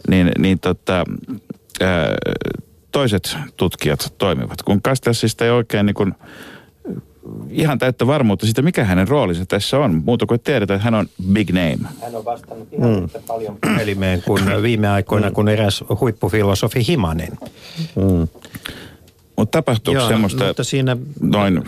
[0.09, 1.05] niin, niin tota,
[1.81, 2.15] ää,
[2.93, 4.63] toiset tutkijat toimivat.
[4.63, 6.15] Kun Kastelsista ei oikein niin kuin
[7.51, 10.03] ihan täyttä varmuutta siitä, mikä hänen roolinsa tässä on.
[10.05, 11.79] Muuta kuin tiedetään, että hän on big name.
[12.03, 13.05] Hän on vastannut ihan mm.
[13.05, 15.35] yhtä paljon puhelimeen kuin viime aikoina, mm.
[15.35, 17.39] kuin eräs huippufilosofi Himanen.
[17.97, 18.29] Mm.
[19.37, 20.97] Mutta tapahtuuko Joo, semmoista, mutta siinä...
[21.21, 21.65] noin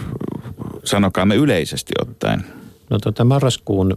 [0.85, 2.45] sanokaamme yleisesti ottaen?
[2.91, 3.97] No tota marraskuun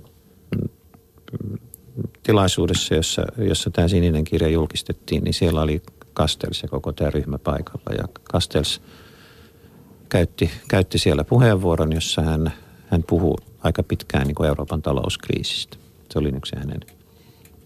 [2.23, 5.82] tilaisuudessa, jossa, jossa tämä sininen kirja julkistettiin, niin siellä oli
[6.13, 7.95] Kastels ja koko tämä ryhmä paikalla.
[7.97, 8.82] Ja Kastels
[10.10, 12.54] käytti, käytti siellä puheenvuoron, jossa hän,
[12.88, 15.78] hän puhui aika pitkään niin kuin Euroopan talouskriisistä.
[16.12, 16.80] Se oli yksi hänen,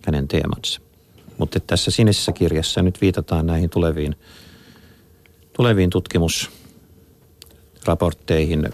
[0.06, 0.82] hänen teemansa.
[1.38, 4.16] Mutta tässä sinisessä kirjassa nyt viitataan näihin tuleviin,
[5.54, 8.70] tuleviin tutkimusraportteihin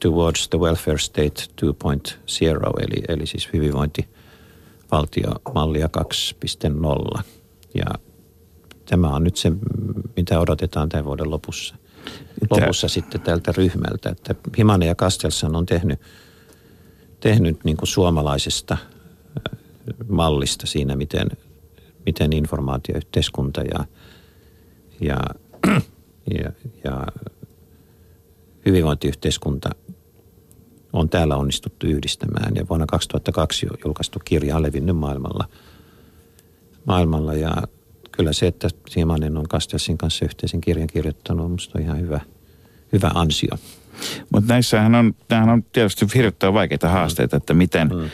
[0.00, 1.70] Towards the Welfare State 2.0,
[2.80, 5.88] eli, eli siis hyvinvointivaltiomallia
[7.16, 7.22] 2.0.
[7.74, 7.86] Ja
[8.86, 9.52] tämä on nyt se,
[10.16, 11.74] mitä odotetaan tämän vuoden lopussa–
[12.50, 14.10] lopussa sitten tältä ryhmältä.
[14.10, 16.00] Että Himanen ja Kastelsan on tehnyt,
[17.20, 18.76] tehnyt niin kuin suomalaisesta
[20.08, 21.28] mallista siinä, miten,
[22.06, 23.84] miten informaatioyhteiskunta ja,
[25.00, 25.18] ja,
[26.42, 26.52] ja,
[26.84, 27.06] ja
[28.66, 29.70] hyvinvointiyhteiskunta
[30.92, 32.54] on täällä onnistuttu yhdistämään.
[32.54, 35.48] Ja vuonna 2002 julkaistu kirja on levinnyt maailmalla.
[36.84, 37.62] maailmalla ja
[38.18, 42.20] kyllä se, että Siemanen on Kastelsin kanssa yhteisen kirjan kirjoittanut, on minusta ihan hyvä,
[42.92, 43.56] hyvä ansio.
[44.32, 48.10] Mutta näissähän on, nämähän on tietysti hirvittävän vaikeita haasteita, että miten mm.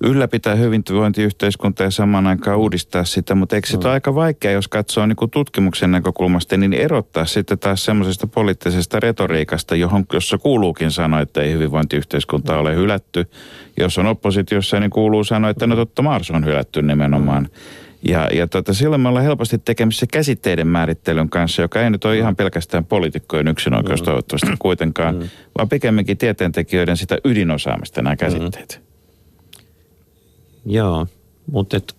[0.00, 3.82] ylläpitää hyvinvointiyhteiskuntaa ja samaan aikaan uudistaa sitä, mutta eikö se mm.
[3.84, 9.00] ole aika vaikea, jos katsoo niin kuin tutkimuksen näkökulmasta, niin erottaa sitten taas semmoisesta poliittisesta
[9.00, 12.60] retoriikasta, johon, jossa kuuluukin sanoa, että ei hyvinvointiyhteiskunta mm.
[12.60, 13.30] ole hylätty.
[13.76, 17.42] Jos on oppositiossa, niin kuuluu sanoa, että no totta Mars on hylätty nimenomaan.
[17.42, 17.85] Mm.
[18.08, 22.18] Ja, ja tota, silloin me ollaan helposti tekemisissä käsitteiden määrittelyn kanssa, joka ei nyt ole
[22.18, 24.04] ihan pelkästään poliitikkojen yksinoikeus mm.
[24.04, 25.28] toivottavasti kuitenkaan, mm.
[25.58, 28.80] vaan pikemminkin tieteentekijöiden sitä ydinosaamista nämä käsitteet.
[28.80, 30.72] Mm.
[30.72, 31.06] Joo,
[31.50, 31.96] mutta et,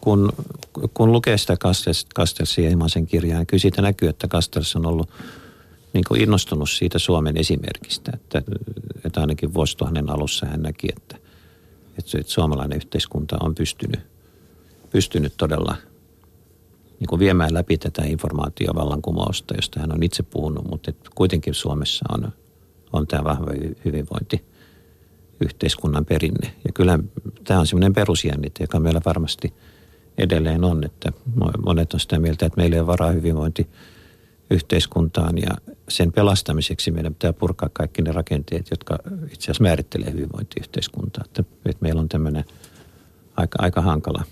[0.00, 0.32] kun,
[0.94, 1.56] kun lukee sitä
[2.14, 5.10] Kastelsia ja Himasen kirjaa, niin kyllä siitä näkyy, että Kastels on ollut
[5.92, 8.12] niin kuin innostunut siitä Suomen esimerkistä.
[8.14, 8.42] Että,
[9.04, 11.16] että ainakin vuosituhannen alussa hän näki, että,
[11.98, 14.00] että suomalainen yhteiskunta on pystynyt–
[14.90, 15.76] pystynyt todella
[17.00, 22.04] niin kuin viemään läpi tätä informaatiovallankumousta, josta hän on itse puhunut, mutta että kuitenkin Suomessa
[22.12, 22.32] on,
[22.92, 23.50] on tämä vahva
[23.84, 24.44] hyvinvointi
[25.40, 26.52] yhteiskunnan perinne.
[26.64, 26.98] Ja kyllä
[27.44, 29.54] tämä on semmoinen perusjännite, joka meillä varmasti
[30.18, 31.12] edelleen on, että
[31.66, 33.68] monet on sitä mieltä, että meillä ei ole varaa hyvinvointi
[34.50, 35.50] yhteiskuntaan ja,
[35.88, 38.98] sen pelastamiseksi meidän pitää purkaa kaikki ne rakenteet, jotka
[39.32, 41.24] itse asiassa määrittelee hyvinvointiyhteiskuntaa.
[41.24, 42.44] Että, että meillä on tämmöinen
[43.36, 44.24] aika, aika hankala,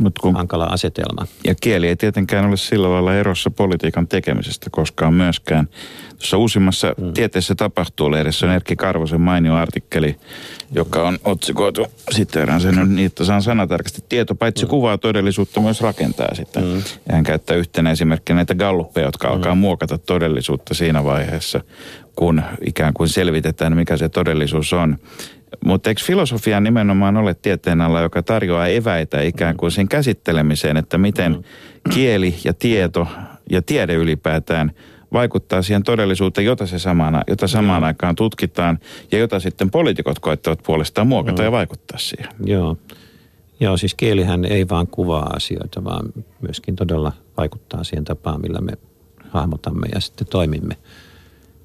[0.00, 1.26] Mut kun, hankala asetelma.
[1.44, 5.68] ja kieli ei tietenkään ole sillä lailla erossa politiikan tekemisestä koskaan myöskään.
[6.18, 7.12] Tuossa uusimmassa mm.
[7.12, 10.16] Tieteessä tapahtuu lehdessä on Erkki Karvosen mainio artikkeli,
[10.72, 14.68] joka on otsikoitu, siteeraan sen nyt niin, että saan sanatarkasti, tieto paitsi mm.
[14.68, 16.60] kuvaa todellisuutta myös rakentaa sitä.
[16.60, 16.76] Mm.
[16.76, 19.34] Ja hän käyttää yhtenä esimerkkinä näitä galluppeja, jotka mm.
[19.34, 21.60] alkaa muokata todellisuutta siinä vaiheessa,
[22.16, 24.98] kun ikään kuin selvitetään, mikä se todellisuus on.
[25.64, 30.98] Mutta eikö filosofia nimenomaan ole tieteen alla, joka tarjoaa eväitä ikään kuin sen käsittelemiseen, että
[30.98, 31.44] miten
[31.94, 33.06] kieli ja tieto
[33.50, 34.72] ja tiede ylipäätään
[35.12, 38.78] vaikuttaa siihen todellisuuteen, jota, se samana, jota samaan aikaan tutkitaan
[39.12, 42.28] ja jota sitten poliitikot koettavat puolestaan muokata ja vaikuttaa siihen.
[42.44, 42.76] Joo.
[43.60, 48.72] Joo, siis kielihän ei vaan kuvaa asioita, vaan myöskin todella vaikuttaa siihen tapaan, millä me
[49.28, 50.76] hahmotamme ja sitten toimimme.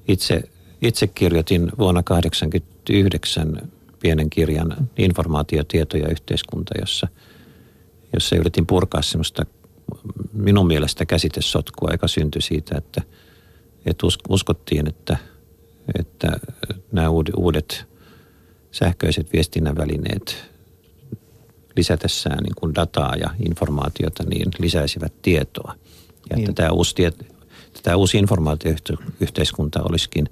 [0.08, 0.42] Itse,
[0.82, 7.08] itse kirjoitin vuonna 1989 pienen kirjan Informaatio, tieto ja yhteiskunta, jossa,
[8.14, 9.46] jossa yritin purkaa semmoista
[10.32, 13.02] minun mielestä käsitesotkua, joka syntyi siitä, että,
[13.86, 15.16] että us- uskottiin, että,
[15.98, 16.32] että
[16.92, 17.86] nämä uudet
[18.70, 20.50] sähköiset viestinnän välineet
[21.76, 25.74] lisätessään niin kuin dataa ja informaatiota, niin lisäisivät tietoa.
[26.30, 26.94] Ja että tämä uusi,
[27.82, 30.28] tämä uusi informaatioyhteiskunta olisikin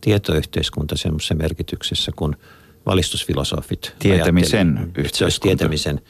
[0.00, 2.36] tietoyhteiskunta semmoisessa merkityksessä, kun
[2.86, 5.40] valistusfilosofit Tietämisen se olisi yhteiskunta.
[5.42, 6.00] tietämisen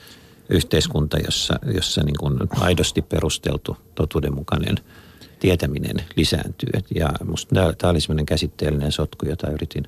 [0.48, 4.76] yhteiskunta, jossa, jossa niin kuin aidosti perusteltu totuudenmukainen
[5.40, 6.68] tietäminen lisääntyy.
[6.74, 9.84] Et- Ja musta tämä, oli semmoinen käsitteellinen sotku, jota yritin,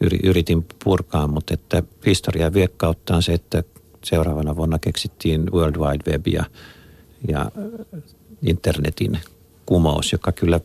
[0.00, 3.62] yri- yritin purkaa, mutta että historia viekkautta on se, että
[4.04, 6.44] seuraavana vuonna keksittiin World Wide Web ja,
[7.28, 7.50] ja
[8.42, 9.18] internetin
[9.66, 10.60] kumous, joka kyllä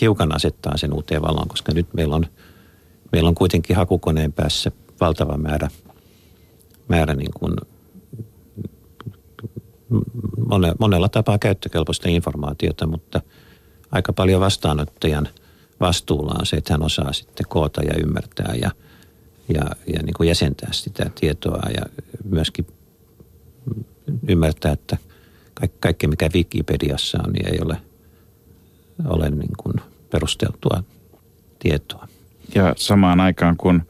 [0.00, 2.26] hiukan asettaa sen uuteen valoon, koska nyt meillä on,
[3.12, 5.68] meillä on kuitenkin hakukoneen päässä valtava määrä,
[6.88, 7.54] määrä niin kuin
[10.48, 13.20] mone, monella tapaa käyttökelpoista informaatiota, mutta
[13.90, 15.28] aika paljon vastaanottajan
[15.80, 18.70] vastuulla on se, että hän osaa sitten koota ja ymmärtää ja,
[19.54, 19.62] ja,
[19.94, 22.66] ja niin kuin jäsentää sitä tietoa ja myöskin
[24.28, 24.96] ymmärtää, että
[25.54, 27.76] kaikki, kaikki mikä Wikipediassa on, niin ei ole,
[29.04, 29.74] ole niin kuin
[30.10, 30.84] perusteltua
[31.58, 32.08] tietoa.
[32.54, 33.82] Ja samaan aikaan, kun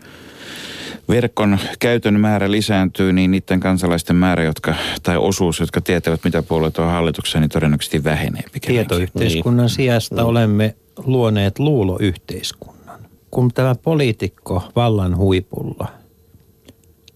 [1.08, 6.78] verkon käytön määrä lisääntyy, niin niiden kansalaisten määrä, jotka, tai osuus, jotka tietävät, mitä puolueet
[6.78, 8.88] on hallituksessa, niin todennäköisesti vähenee pikemminkin.
[8.88, 13.00] Tietoyhteiskunnan sijasta olemme luoneet luuloyhteiskunnan.
[13.30, 15.88] Kun tämä poliitikko vallan huipulla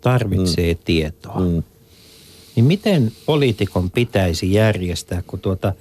[0.01, 0.81] tarvitsee mm.
[0.85, 1.63] tietoa, mm.
[2.57, 5.73] niin miten poliitikon pitäisi järjestää, kun tuota,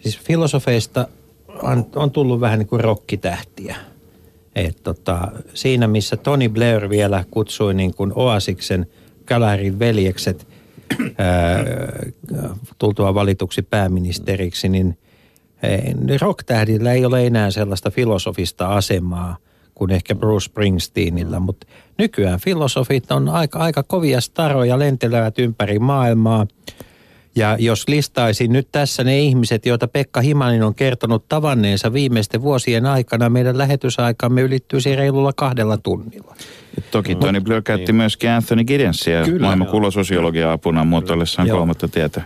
[0.00, 1.08] siis filosofeista
[1.62, 3.76] on, on tullut vähän niin kuin rokkitähtiä.
[4.54, 8.86] Et tota, siinä, missä Tony Blair vielä kutsui niin kuin Oasiksen
[9.26, 10.46] Galarin veljekset
[11.18, 11.64] ää,
[12.78, 14.98] tultua valituksi pääministeriksi, niin
[15.62, 19.36] eh, rocktähdillä ei ole enää sellaista filosofista asemaa
[19.74, 21.66] kuin ehkä Bruce Springsteenillä, mutta
[21.98, 26.46] nykyään filosofit on aika, aika kovia staroja, lentelevät ympäri maailmaa.
[27.36, 32.86] Ja jos listaisin nyt tässä ne ihmiset, joita Pekka Himanin on kertonut tavanneensa viimeisten vuosien
[32.86, 36.34] aikana, meidän lähetysaikamme ylittyisi reilulla kahdella tunnilla.
[36.90, 39.70] Toki Tony Blair käytti myöskin Anthony Giddенsia Kyllä, maailman joo.
[39.70, 42.22] kuulososiologia apuna muotoillessaan kolmatta tietä.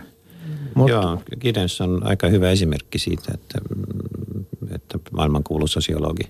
[0.75, 6.23] Mut, Joo, Giddens on aika hyvä esimerkki siitä, että, mm, että maailmankuulu sosiologi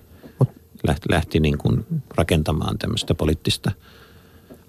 [0.86, 3.70] lähti, lähti niin kuin rakentamaan tämmöistä poliittista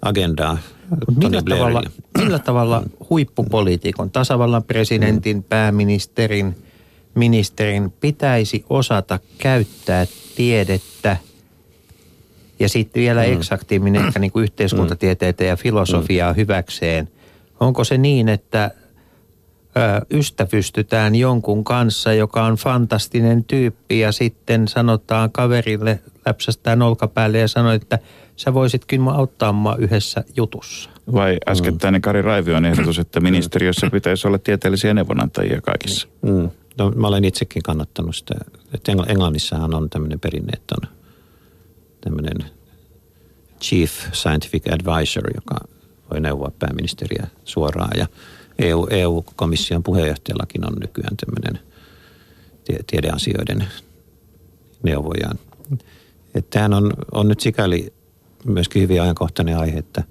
[0.02, 0.58] agendaa
[0.90, 1.82] Mut millä, tavalla,
[2.18, 6.56] millä tavalla huippupoliitikon, tasavallan presidentin, pääministerin,
[7.14, 11.16] ministerin pitäisi osata käyttää tiedettä
[12.58, 13.32] ja sitten vielä mm.
[13.32, 16.36] eksaktiiminen ehkä niin kuin yhteiskuntatieteitä ja filosofiaa mm.
[16.36, 17.08] hyväkseen.
[17.60, 18.70] Onko se niin, että
[19.76, 27.48] ö, ystävystytään jonkun kanssa, joka on fantastinen tyyppi ja sitten sanotaan kaverille, läpsästään olkapäälle ja
[27.48, 27.98] sanoo, että
[28.44, 30.90] sä voisit kyllä auttaa mua yhdessä jutussa.
[31.12, 36.08] Vai äskettäinen Kari Raivion ehdotus, että ministeriössä pitäisi olla tieteellisiä neuvonantajia kaikissa.
[36.22, 36.50] Mm.
[36.78, 38.34] No, mä olen itsekin kannattanut sitä.
[38.74, 40.88] Että Engl- Englannissahan on tämmöinen perinne, että on
[42.00, 42.50] tämmöinen
[43.60, 45.54] chief scientific advisor, joka
[46.10, 47.98] voi neuvoa pääministeriä suoraan.
[47.98, 48.06] Ja
[48.58, 51.66] EU, EU-komission puheenjohtajallakin on nykyään tämmöinen
[52.64, 53.64] tie, tiedeasioiden
[54.82, 55.30] neuvoja.
[56.34, 57.92] Että tämähän on, on nyt sikäli
[58.44, 60.02] myöskin hyvin ajankohtainen aihe, että,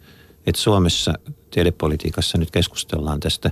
[0.46, 1.14] että Suomessa
[1.52, 3.52] tiedepolitiikassa nyt keskustellaan tästä,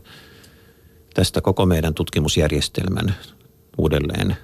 [1.14, 3.16] tästä koko meidän tutkimusjärjestelmän
[3.78, 4.38] uudelleen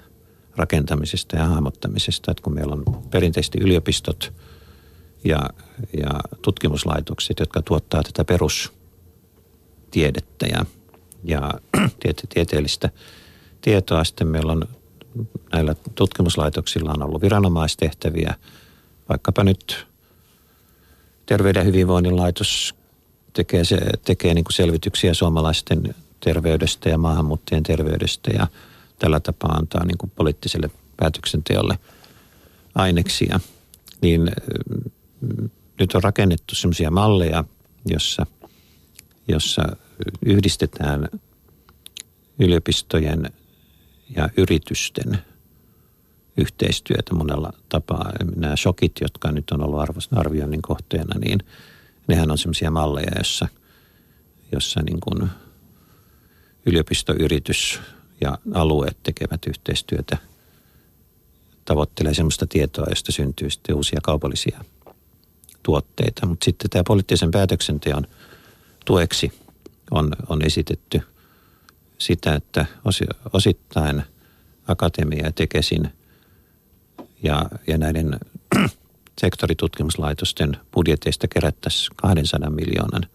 [0.56, 4.34] rakentamisesta ja hahmottamisesta, että kun meillä on perinteisesti yliopistot
[5.24, 5.50] ja,
[5.98, 6.10] ja
[6.42, 10.66] tutkimuslaitokset, jotka tuottaa tätä perustiedettä ja,
[11.24, 11.54] ja
[12.02, 12.90] tiete, tieteellistä
[13.62, 14.68] tietoa, sitten meillä on
[15.52, 18.34] näillä tutkimuslaitoksilla on ollut viranomaistehtäviä,
[19.10, 19.88] vaikkapa nyt
[21.26, 22.76] Terveyden ja hyvinvoinnin laitos
[23.34, 28.48] tekee, se, tekee niin kuin selvityksiä suomalaisten terveydestä ja maahanmuuttajien terveydestä ja
[29.00, 31.80] tällä tapaa antaa niin kuin poliittiselle päätöksenteolle
[32.76, 33.40] aineksia.
[34.02, 34.22] Niin
[35.22, 35.50] mm,
[35.80, 37.44] nyt on rakennettu sellaisia malleja,
[37.86, 38.26] jossa,
[39.28, 39.76] jossa
[40.26, 41.10] yhdistetään
[42.40, 43.32] yliopistojen
[44.16, 45.18] ja yritysten
[46.38, 48.12] yhteistyötä monella tapaa.
[48.36, 49.80] Nämä shokit, jotka nyt on ollut
[50.12, 51.40] arvioinnin kohteena, niin
[52.08, 53.48] nehän on sellaisia malleja, jossa,
[54.52, 55.30] jossa niin kuin
[56.66, 57.80] yliopistoyritys
[58.22, 60.18] ja alueet tekevät yhteistyötä,
[61.66, 64.64] tavoittelee sellaista tietoa, josta syntyy sitten uusia kaupallisia
[65.64, 66.26] tuotteita.
[66.26, 68.08] Mutta sitten tämä poliittisen päätöksenteon
[68.86, 69.32] tueksi
[69.92, 71.02] on, on esitetty
[71.98, 72.66] sitä, että
[73.34, 74.04] osittain
[74.68, 75.90] akatemia ja tekesin
[77.26, 78.20] ja, ja näiden
[79.22, 83.06] sektoritutkimuslaitosten budjeteista kerättäisiin 200 miljoonan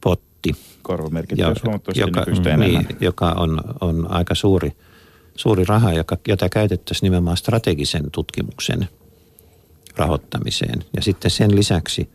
[0.00, 0.56] potti.
[0.82, 4.72] Korvamerkittäisiin huomattavasti joka, niin, joka on, on aika suuri,
[5.36, 8.88] suuri raha, joka, jota käytettäisiin nimenomaan strategisen tutkimuksen
[9.96, 10.84] rahoittamiseen.
[10.96, 12.10] Ja sitten sen lisäksi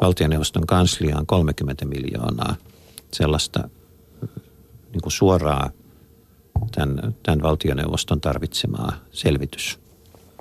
[0.00, 2.56] valtioneuvoston kansliaan 30 miljoonaa
[3.12, 3.68] sellaista
[4.92, 5.70] niin kuin suoraa
[6.74, 9.83] tämän, tämän valtioneuvoston tarvitsemaa selvitys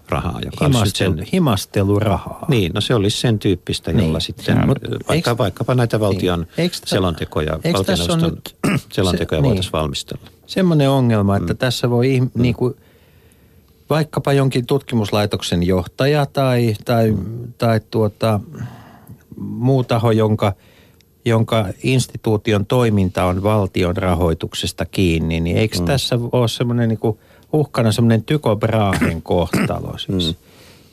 [0.10, 2.46] rahaa, joka Himastel, sen, himastelurahaa.
[2.48, 4.22] Niin, no se olisi sen tyyppistä, jolla niin.
[4.22, 6.50] sitten Sehän, vaikka, eikö, vaikkapa näitä valtion niin.
[6.58, 8.56] eikö, selontekoja, valtioneuvoston nyt,
[8.94, 9.82] selontekoja se, voitaisiin niin.
[9.82, 10.28] valmistella.
[10.48, 11.58] Semmoinen ongelma, että mm.
[11.58, 12.30] tässä voi mm.
[12.36, 12.74] niin kuin,
[13.90, 17.54] vaikkapa jonkin tutkimuslaitoksen johtaja tai, tai, mm.
[17.58, 18.40] tai tuota,
[19.38, 20.54] muu taho, jonka,
[21.26, 25.86] jonka instituution toiminta on valtion rahoituksesta kiinni, niin eikö mm.
[25.86, 27.20] tässä ole semmoinen niin kuin–
[27.54, 29.98] uhkana semmoinen Tycho Brahen kohtalo.
[29.98, 30.28] Siis.
[30.28, 30.36] Mm.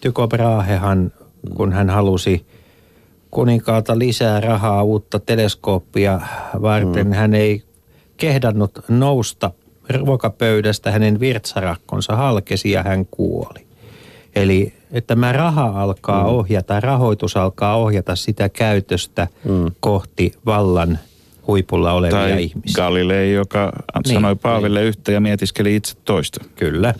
[0.00, 1.12] Tycho Brahehan,
[1.54, 2.46] kun hän halusi
[3.30, 6.20] kuninkaalta lisää rahaa uutta teleskooppia
[6.62, 7.12] varten, mm.
[7.12, 7.62] hän ei
[8.16, 9.50] kehdannut nousta
[9.88, 13.66] ruokapöydästä, hänen virtsarakkonsa halkesi ja hän kuoli.
[14.36, 16.28] Eli että tämä raha alkaa mm.
[16.28, 19.72] ohjata, rahoitus alkaa ohjata sitä käytöstä mm.
[19.80, 20.98] kohti vallan
[21.50, 22.74] huipulla olevia tai ihmisiä.
[22.76, 23.72] Galilei, joka
[24.06, 24.88] niin, sanoi Paaville niin.
[24.88, 26.44] yhtä ja mietiskeli itse toista.
[26.56, 26.94] Kyllä.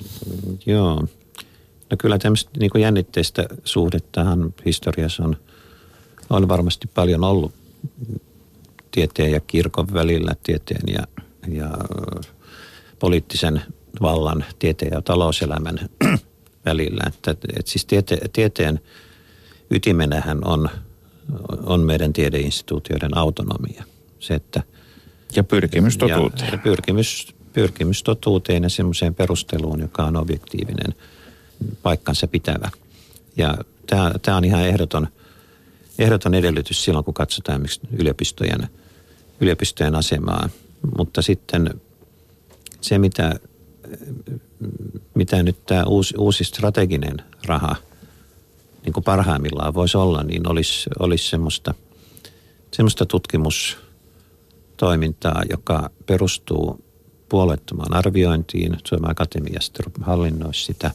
[0.67, 1.05] Joo.
[1.91, 5.37] No kyllä tämmöistä niin kuin jännitteistä suhdettahan historiassa on,
[6.31, 7.53] on varmasti paljon ollut
[8.91, 11.07] tieteen ja kirkon välillä, tieteen ja,
[11.49, 11.71] ja
[12.99, 13.63] poliittisen
[14.03, 15.79] vallan, tieteen ja talouselämän
[16.67, 17.03] välillä.
[17.07, 18.81] Että, että siis tiete, tieteen
[19.71, 20.69] ytimenähän on,
[21.67, 23.85] on meidän tiedeinstituutioiden autonomia–
[24.21, 24.63] se, että...
[25.37, 26.53] Ja pyrkimys totuuteen.
[26.53, 30.95] Ja pyrkimys, pyrkimys totuuteen ja semmoiseen perusteluun, joka on objektiivinen,
[31.83, 32.71] paikkansa pitävä.
[33.37, 35.09] Ja tämä, tämä on ihan ehdoton,
[35.99, 37.65] ehdoton edellytys silloin, kun katsotaan
[37.99, 38.69] yliopistojen,
[39.41, 40.49] yliopistojen asemaa.
[40.99, 41.81] Mutta sitten
[42.81, 43.41] se, mitä,
[45.15, 47.17] mitä nyt tämä uusi, uusi strateginen
[47.47, 47.77] raha
[48.85, 51.75] niin kuin parhaimmillaan voisi olla, niin olisi, olisi semmoista,
[52.73, 53.90] semmoista tutkimus-
[54.81, 56.85] toimintaa, joka perustuu
[57.29, 58.77] puolettomaan arviointiin.
[58.89, 60.91] Suomen Akatemia sitten hallinnoisi sitä.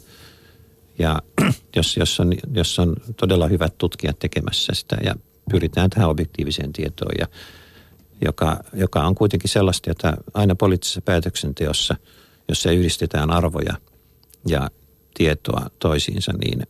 [0.99, 1.21] Ja
[1.75, 5.15] jos, jos, on, jos on todella hyvät tutkijat tekemässä sitä ja
[5.51, 7.27] pyritään tähän objektiiviseen tietoon, ja,
[8.25, 11.95] joka, joka on kuitenkin sellaista, jota aina poliittisessa päätöksenteossa,
[12.49, 13.73] jossa yhdistetään arvoja
[14.47, 14.69] ja
[15.13, 16.63] tietoa toisiinsa, niin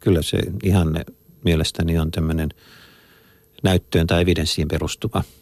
[0.00, 1.04] kyllä se ihanne
[1.44, 2.48] mielestäni on tämmöinen
[3.62, 5.22] näyttöön tai evidenssiin perustuva–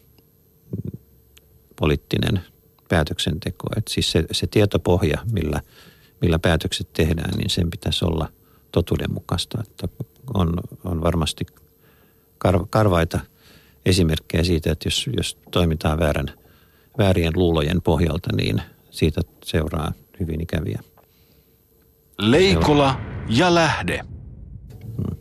[1.76, 2.40] poliittinen
[2.88, 3.66] päätöksenteko.
[3.76, 5.60] Et siis se, se tietopohja, millä,
[6.20, 8.28] millä päätökset tehdään, niin sen pitäisi olla
[8.72, 9.60] totuudenmukaista.
[9.60, 9.88] Että
[10.34, 10.54] on,
[10.84, 11.46] on varmasti
[12.38, 13.20] kar, karvaita
[13.86, 16.30] esimerkkejä siitä, että jos, jos toimitaan väärän,
[16.98, 20.80] väärien luulojen pohjalta, niin siitä seuraa hyvin ikäviä.
[22.18, 24.00] Leikola ja lähde.
[24.96, 25.16] Hmm.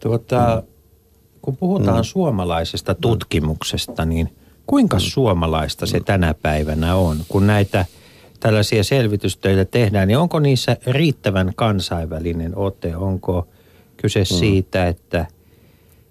[0.00, 0.62] Tuota,
[1.42, 2.04] kun puhutaan hmm.
[2.04, 4.30] suomalaisesta tutkimuksesta, niin–
[4.66, 7.86] Kuinka suomalaista se tänä päivänä on, kun näitä
[8.40, 12.96] tällaisia selvitystöitä tehdään, niin onko niissä riittävän kansainvälinen ote?
[12.96, 13.48] Onko
[13.96, 14.24] kyse mm.
[14.24, 15.26] siitä, että,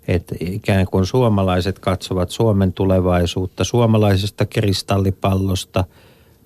[0.08, 5.84] että ikään kuin suomalaiset katsovat Suomen tulevaisuutta suomalaisesta kristallipallosta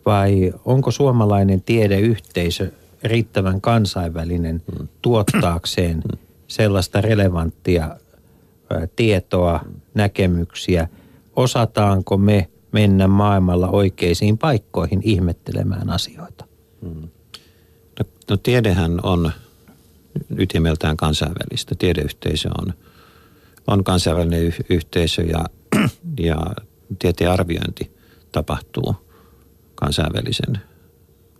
[0.05, 2.71] vai onko suomalainen tiedeyhteisö
[3.03, 4.61] riittävän kansainvälinen
[5.01, 6.03] tuottaakseen
[6.47, 7.97] sellaista relevanttia
[8.95, 9.59] tietoa,
[9.93, 10.87] näkemyksiä?
[11.39, 16.45] Osataanko me mennä maailmalla oikeisiin paikkoihin ihmettelemään asioita?
[17.99, 19.31] No, no tiedehän on
[20.37, 21.75] ytimeltään kansainvälistä.
[21.75, 22.73] Tiedeyhteisö on,
[23.67, 25.45] on kansainvälinen yh- yhteisö ja,
[26.27, 26.37] ja
[26.99, 27.91] tieteen arviointi
[28.31, 28.95] tapahtuu
[29.75, 30.59] kansainvälisen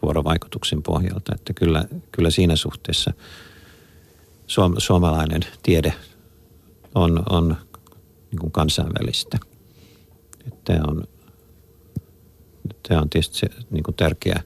[0.02, 1.36] vuorovaikutuksen pohjalta.
[1.36, 3.14] Että kyllä, kyllä siinä suhteessa
[4.48, 5.94] suom, suomalainen tiede
[6.96, 7.56] on, on
[8.32, 9.49] niin kuin kansainvälistä.
[10.48, 11.04] Että on,
[12.88, 14.44] tämä on tietysti se niin kuin tärkeä,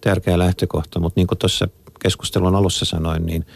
[0.00, 1.68] tärkeä lähtökohta, mutta niin kuin tuossa
[2.02, 3.46] keskustelun alussa sanoin, niin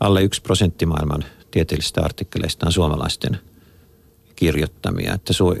[0.00, 3.38] alle yksi prosentti maailman tieteellisistä artikkeleista on suomalaisten
[4.36, 5.14] kirjoittamia.
[5.14, 5.56] Että, su,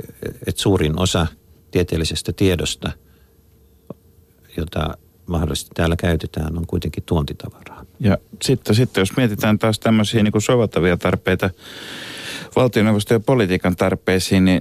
[0.46, 1.26] että suurin osa
[1.70, 2.92] tieteellisestä tiedosta,
[4.56, 7.84] jota mahdollisesti täällä käytetään, on kuitenkin tuontitavaraa.
[8.00, 11.50] Ja sitten, sitten jos mietitään taas tämmöisiä niin kuin soveltavia tarpeita
[12.56, 14.60] valtioneuvoston ja politiikan tarpeisiin, niin,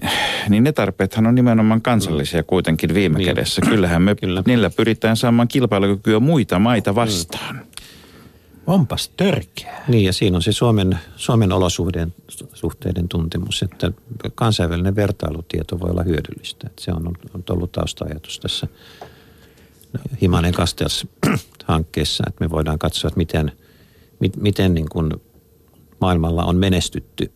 [0.50, 3.26] niin ne tarpeethan on nimenomaan kansallisia kuitenkin viime Niin.
[3.26, 3.62] kädessä.
[3.62, 4.44] Kyllähän me Kyllä.
[4.48, 7.62] niillä pyritään saamaan kilpailukykyä muita maita vastaan.
[8.68, 9.84] Onpas törkeää.
[9.88, 12.14] Niin ja siinä on se Suomen, Suomen olosuhteiden
[12.54, 13.92] suhteiden tuntemus, että
[14.36, 16.68] kansainvälinen vertailutieto voi olla hyödyllistä.
[16.68, 18.68] Että se on, on ollut tausta-ajatus tässä
[20.22, 21.08] Himanen Castells
[21.66, 23.52] hankkeessa, että me voidaan katsoa, että miten,
[24.20, 25.12] mit, miten niin kuin
[26.02, 27.32] maailmalla on menestytty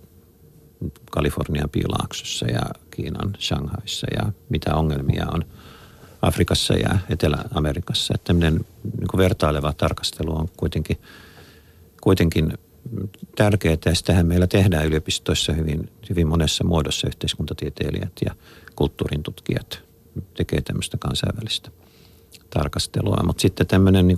[1.11, 5.45] Kalifornian piilaaksossa ja Kiinan Shanghaissa ja mitä ongelmia on
[6.21, 8.13] Afrikassa ja Etelä-Amerikassa.
[8.15, 10.97] Että tämmöinen niin vertaileva tarkastelu on kuitenkin,
[12.01, 12.57] kuitenkin
[13.35, 18.35] tärkeää ja sitähän meillä tehdään yliopistoissa hyvin, hyvin monessa muodossa yhteiskuntatieteilijät ja
[18.75, 19.79] kulttuurin tutkijat
[20.37, 21.71] tekee tämmöistä kansainvälistä
[22.49, 23.23] tarkastelua.
[23.25, 24.17] Mutta sitten tämmöinen niin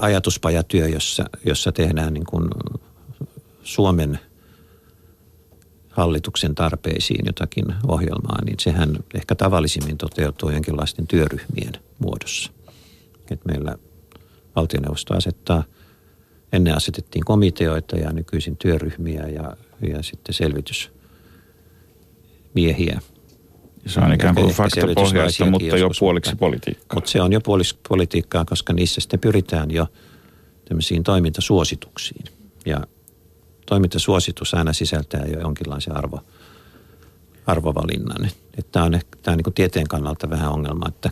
[0.00, 2.48] ajatuspajatyö, jossa, jossa tehdään niin kuin
[3.62, 4.18] Suomen
[5.90, 12.52] hallituksen tarpeisiin jotakin ohjelmaa, niin sehän ehkä tavallisimmin toteutuu jonkinlaisten työryhmien muodossa.
[13.30, 13.78] Et meillä
[14.56, 15.64] valtioneuvosto asettaa,
[16.52, 19.56] ennen asetettiin komiteoita ja nykyisin työryhmiä ja,
[19.88, 23.00] ja sitten selvitysmiehiä.
[23.86, 26.94] Se on ikään kuin faktapohjaista, mutta jo puoliksi mutta- politiikkaa.
[26.94, 29.86] Mutta se on jo puolis- politiikkaa, koska niissä sitten pyritään jo
[30.68, 32.24] tämmöisiin toimintasuosituksiin.
[32.66, 32.80] Ja
[33.66, 36.20] toimintasuositus aina sisältää jo jonkinlaisen arvo,
[37.46, 38.24] arvovalinnan.
[38.58, 41.10] Että tämä on, ehkä- tämä on niin tieteen kannalta vähän ongelma, että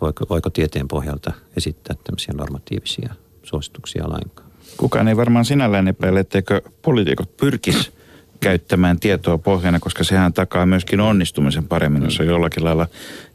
[0.00, 4.48] voiko, voiko tieteen pohjalta esittää tämmöisiä normatiivisia suosituksia lainkaan.
[4.76, 7.92] Kukaan ei varmaan sinällään epäile, etteikö poliitikot pyrkis
[8.40, 12.86] käyttämään tietoa pohjana, koska sehän takaa myöskin onnistumisen paremmin, jos on jollakin lailla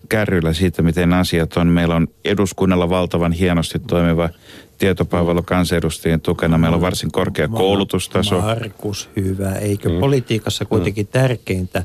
[0.10, 1.68] kärryillä siitä, miten asiat on.
[1.68, 4.30] Meillä on eduskunnalla valtavan hienosti toimiva
[4.78, 6.58] tietopalvelu kansanedustajien tukena.
[6.58, 8.42] Meillä on varsin korkea koulutustaso.
[8.42, 9.52] Markus, hyvä.
[9.52, 10.00] Eikö mm.
[10.00, 11.12] politiikassa kuitenkin mm.
[11.12, 11.84] tärkeintä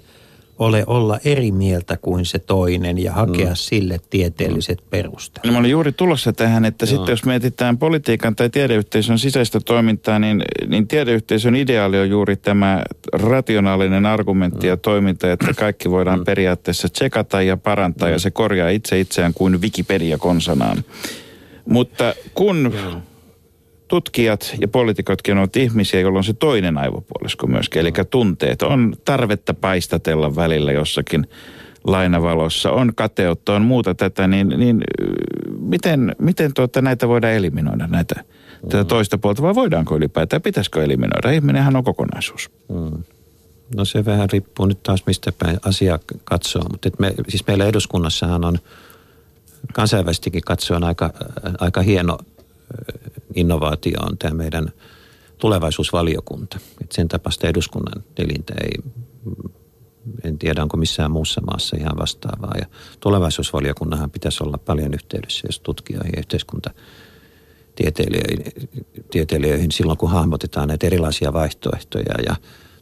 [0.59, 3.55] ole olla eri mieltä kuin se toinen ja hakea mm.
[3.55, 5.47] sille tieteelliset perustelut?
[5.47, 6.89] No mä olin juuri tulossa tähän, että Joo.
[6.89, 12.83] sitten jos mietitään politiikan tai tiedeyhteisön sisäistä toimintaa, niin, niin tiedeyhteisön ideaali on juuri tämä
[13.13, 19.01] rationaalinen argumentti ja toiminta, että kaikki voidaan periaatteessa tsekata ja parantaa ja se korjaa itse
[19.01, 20.85] itseään kuin Wikipedia konsanaan.
[21.67, 22.73] Mutta kun
[23.89, 28.63] tutkijat ja poliitikotkin ovat ihmisiä, joilla on se toinen aivopuolisko myöskin, eli tunteet.
[28.63, 31.27] On tarvetta paistatella välillä jossakin
[31.85, 34.85] lainavalossa, on kateutta, on muuta tätä, niin, niin
[35.61, 38.25] miten, miten tuota, näitä voidaan eliminoida, näitä,
[38.69, 41.31] tätä toista puolta, vai voidaanko ylipäätään, pitäisikö eliminoida?
[41.31, 42.51] Ihminenhän on kokonaisuus.
[43.77, 48.45] No se vähän riippuu nyt taas mistä päin asiaa katsoo, mutta me, siis meillä eduskunnassahan
[48.45, 48.59] on
[49.73, 51.11] kansainvälisestikin katsoen aika,
[51.61, 52.19] aika hieno
[53.39, 54.73] innovaatio on tämä meidän
[55.39, 56.59] tulevaisuusvaliokunta.
[56.83, 58.73] Et sen tapaista eduskunnan elintä ei,
[60.25, 62.55] en tiedä onko missään muussa maassa ihan vastaavaa.
[62.61, 62.67] Ja
[63.01, 66.71] tulevaisuusvaliokunnahan pitäisi olla paljon yhteydessä, jos tutkijoihin ja yhteiskunta
[69.11, 72.37] tieteilijöihin silloin, kun hahmotetaan näitä erilaisia vaihtoehtoja ja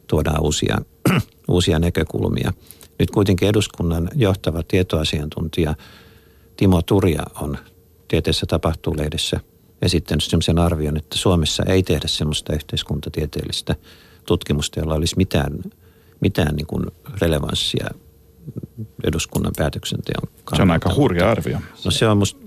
[0.07, 0.77] tuodaan uusia,
[1.47, 2.53] uusia näkökulmia.
[2.99, 5.75] Nyt kuitenkin eduskunnan johtava tietoasiantuntija
[6.57, 7.57] Timo Turja on
[8.07, 9.39] Tieteessä tapahtuu lehdessä
[9.81, 13.75] esittänyt sellaisen arvion, että Suomessa ei tehdä sellaista yhteiskuntatieteellistä
[14.25, 15.53] tutkimusta, jolla olisi mitään,
[16.19, 16.85] mitään niin kuin
[17.21, 17.87] relevanssia
[19.03, 20.55] eduskunnan päätöksenteon kannalta.
[20.55, 21.57] Se on aika hurja arvio.
[21.85, 22.39] No se on, musta,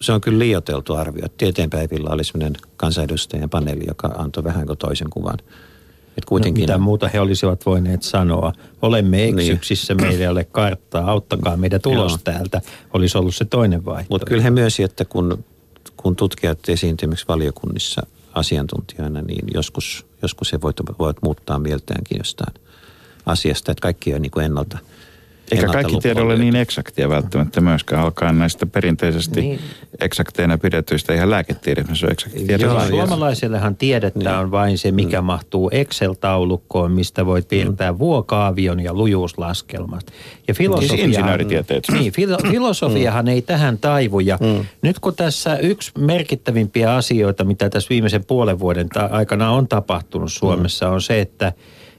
[0.00, 1.26] se on kyllä liioteltu arvio.
[1.38, 5.38] Tieteenpäivillä oli sellainen kansanedustajien paneeli, joka antoi vähän kuin toisen kuvan.
[6.18, 8.52] Et kuitenkin, No, mitä muuta he olisivat voineet sanoa?
[8.82, 10.06] Olemme eksyksissä, niin.
[10.06, 12.18] meillä ei ole karttaa, auttakaa meidät ulos Joo.
[12.24, 12.60] täältä.
[12.94, 14.14] Olisi ollut se toinen vaihtoehto.
[14.14, 15.44] Mutta kyllä he myönsi, että kun,
[16.02, 22.54] kun tutkijat esiintyviksi valiokunnissa asiantuntijoina, niin joskus, joskus he voivat, voivat muuttaa mieltäänkin jostain
[23.26, 24.78] asiasta, että kaikki on niin kuin ennalta.
[25.52, 29.60] Eikä kaikki tiedä ole niin eksaktia välttämättä myöskään, alkaen näistä perinteisesti Niin.
[30.00, 31.12] eksakteina pidettyistä.
[31.12, 32.64] Eihän lääketiede, se on eksakti tiede.
[32.64, 34.38] Joo, ja- Suomalaisellehan tiedettä Niin.
[34.38, 35.24] on vain se, mikä mm.
[35.24, 37.98] mahtuu Excel-taulukkoon, mistä voit piirtää mm.
[37.98, 40.06] vuokaavion ja lujuuslaskelmat.
[40.48, 41.84] Ja filosofia, Siis insinööritieteet.
[41.92, 44.20] Niin, filo, filosofiahan ei tähän taivu.
[44.20, 44.64] Ja mm.
[44.82, 50.32] nyt kun tässä yksi merkittävimpiä asioita, mitä tässä viimeisen puolen vuoden ta- aikana on tapahtunut
[50.32, 51.52] Suomessa, on se, että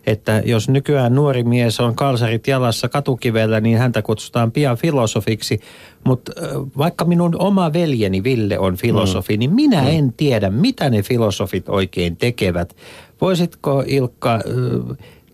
[0.06, 5.60] että jos nykyään nuori mies on kalsarit jalassa katukivellä, niin häntä kutsutaan pian filosofiksi.
[6.04, 6.32] Mutta
[6.78, 12.18] vaikka minun oma veljeni Ville on filosofi, niin minä en tiedä, mitä ne filosofit oikein
[12.18, 12.76] tekevät.
[13.22, 14.40] Voisitko Ilkka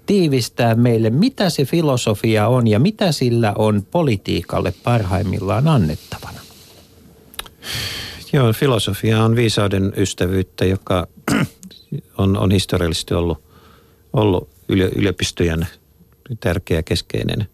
[0.05, 6.39] tiivistää meille, mitä se filosofia on ja mitä sillä on politiikalle parhaimmillaan annettavana?
[8.33, 11.07] Joo, filosofia on viisauden ystävyyttä, joka
[12.17, 13.37] on, on historiallisesti ollut,
[14.13, 15.67] ollut yliopistojen
[16.39, 17.47] tärkeä keskeinen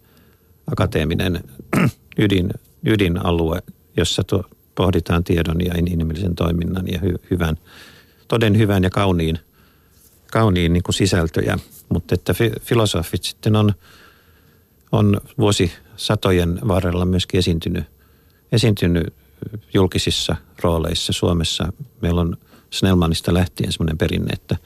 [0.72, 1.44] akateeminen
[2.18, 2.50] ydin,
[2.86, 3.62] ydinalue,
[3.96, 4.44] jossa tuo,
[4.74, 7.56] pohditaan tiedon ja inhimillisen toiminnan ja hy, hyvän,
[8.28, 9.38] toden hyvän ja kauniin,
[10.32, 11.58] kauniin niin kuin sisältöjä.
[11.88, 13.72] Mutta että fi, filosofit sitten on,
[14.92, 17.84] on vuosisatojen varrella myöskin esiintynyt,
[18.52, 19.14] esiintynyt
[19.74, 21.72] julkisissa rooleissa Suomessa.
[22.02, 22.36] Meillä on
[22.70, 24.56] Snellmanista lähtien sellainen perinne, että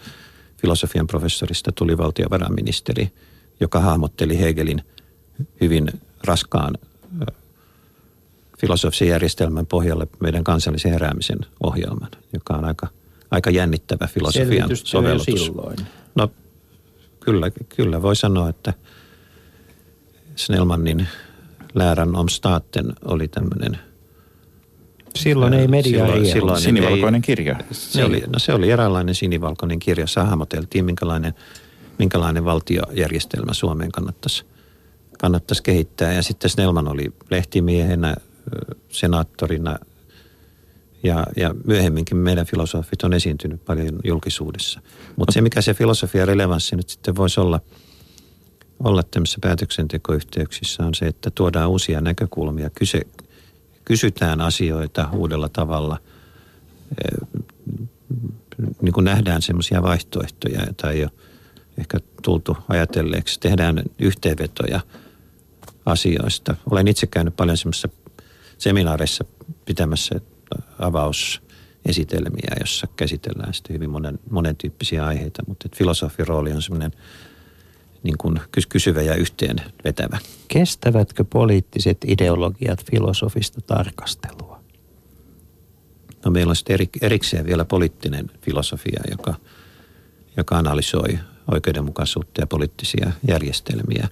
[0.61, 3.13] filosofian professorista tuli valtiovarainministeri,
[3.61, 4.83] joka hahmotteli Hegelin
[5.61, 5.87] hyvin
[6.25, 6.75] raskaan
[8.61, 12.89] filosofisen järjestelmän pohjalle meidän kansallisen heräämisen ohjelman, joka on aika,
[13.31, 15.45] aika jännittävä filosofian sovellutus.
[15.45, 15.77] silloin.
[16.15, 16.31] No
[17.21, 18.75] kyllä, kyllä voi sanoa, että
[20.37, 21.09] Snellmanin
[21.75, 23.79] läärän om staten oli tämmöinen
[25.15, 27.57] Silloin ei media Silloin- silloin, silloin- Sinivalkoinen ei- kirja.
[27.73, 30.03] se, oli, no se oli eräänlainen sinivalkoinen kirja.
[30.03, 31.35] Jossa hahmoteltiin, minkälainen,
[31.99, 34.45] minkälainen valtiojärjestelmä Suomeen kannattaisi,
[35.21, 36.13] kannattaisi kehittää.
[36.13, 38.15] Ja sitten Snellman oli lehtimiehenä,
[38.89, 39.79] senaattorina
[41.03, 44.81] ja, ja myöhemminkin meidän filosofit on esiintynyt paljon julkisuudessa.
[45.17, 47.61] Mutta se, mikä se filosofian relevanssi nyt sitten voisi olla,
[48.85, 53.01] olla tämmöisissä päätöksentekoyhteyksissä, on se, että tuodaan uusia näkökulmia, kyse,
[53.91, 55.99] kysytään asioita uudella tavalla–
[58.83, 61.11] niin kuin nähdään semmoisia vaihtoehtoja, joita ei ole
[61.79, 63.41] ehkä tultu ajatelleeksi.
[63.41, 64.81] Tehdään yhteenvetoja
[65.87, 66.57] asioista.
[66.71, 67.89] Olen itse käynyt paljon semmoisissa
[68.59, 69.25] seminaareissa
[69.65, 70.21] pitämässä
[70.79, 76.93] avausesitelmiä, jossa käsitellään sitten hyvin monen, monen tyyppisiä aiheita, mutta filosofin rooli on semmoinen
[78.03, 80.19] niin kuin kys- kysyvä ja yhteen vetävä.
[80.49, 84.61] Kestävätkö poliittiset ideologiat filosofista tarkastelua?
[86.25, 89.35] No meillä on sitten eri, erikseen vielä poliittinen filosofia, joka,
[90.37, 91.19] joka analysoi
[91.53, 94.09] oikeudenmukaisuutta ja poliittisia järjestelmiä.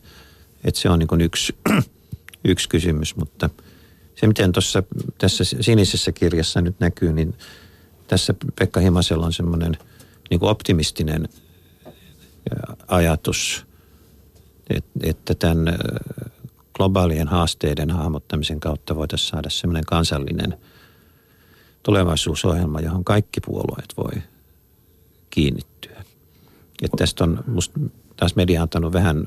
[0.64, 1.56] Et se on niin kuin yksi,
[2.44, 3.50] yksi kysymys, mutta
[4.14, 4.82] se miten tuossa
[5.18, 7.34] tässä sinisessä kirjassa nyt näkyy, niin
[8.06, 9.76] tässä Pekka Himasella on semmoinen
[10.30, 11.28] niin kuin optimistinen
[12.88, 13.66] ajatus,
[14.70, 15.78] että, että tämän
[16.74, 20.58] globaalien haasteiden hahmottamisen kautta voitaisiin saada semmoinen kansallinen
[21.82, 24.22] tulevaisuusohjelma, johon kaikki puolueet voi
[25.30, 26.04] kiinnittyä.
[26.82, 27.80] Et tästä on musta
[28.16, 29.26] taas media antanut vähän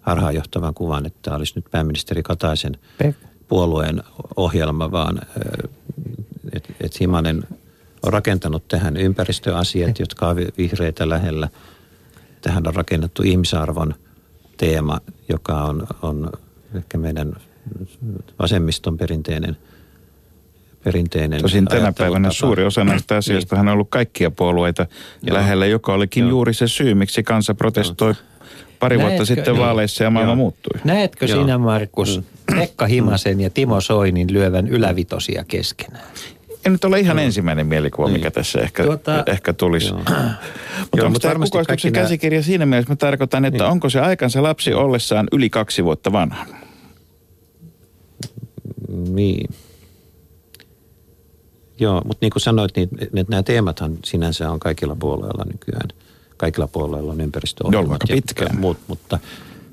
[0.00, 2.78] harhaanjohtavan kuvan, että olisi nyt pääministeri Kataisen
[3.48, 4.02] puolueen
[4.36, 5.18] ohjelma, vaan
[6.52, 7.44] että et Himanen
[8.02, 11.48] on rakentanut tähän ympäristöasiat, jotka on vi- vihreitä lähellä.
[12.40, 13.94] Tähän on rakennettu ihmisarvon
[14.56, 16.30] teema, joka on, on
[16.74, 17.36] ehkä meidän
[18.38, 19.56] vasemmiston perinteinen
[20.84, 24.86] perinteinen Tosin tänä päivänä suuri osa näistä asioista on ollut kaikkia puolueita
[25.22, 25.36] Joo.
[25.36, 26.30] lähellä, joka olikin Joo.
[26.30, 28.14] juuri se syy, miksi kansa protestoi
[28.80, 29.64] pari vuotta Näetkö- sitten Joo.
[29.64, 30.36] vaaleissa ja maailma Joo.
[30.36, 30.80] muuttui.
[30.84, 31.40] Näetkö Joo.
[31.40, 32.20] sinä, Markus,
[32.58, 36.04] Pekka Himasen ja Timo Soinin lyövän ylävitosia keskenään?
[36.66, 39.86] En nyt ole ihan ensimmäinen mielikuva, mikä tässä ehkä, Tuota- ehkä tulisi.
[39.88, 39.96] Joo.
[40.04, 40.12] Mutta
[40.96, 43.70] Joo, onko mutta tämä varmasti kukoistuksen kaikki nämä- käsikirja siinä mielessä, mä tarkoitan, että Niin.
[43.72, 46.46] onko se aikansa lapsi ollessaan yli kaksi vuotta vanha?
[49.08, 49.54] Niin.
[51.78, 55.88] Joo, mutta niin kuin sanoit, niin ne- nämä teemathan sinänsä on kaikilla puolueilla nykyään.
[56.36, 57.88] Kaikilla puolueilla on ympäristöohjelmat.
[57.90, 58.60] Ne on ja- pitkään.
[58.60, 59.18] Muut, mutta,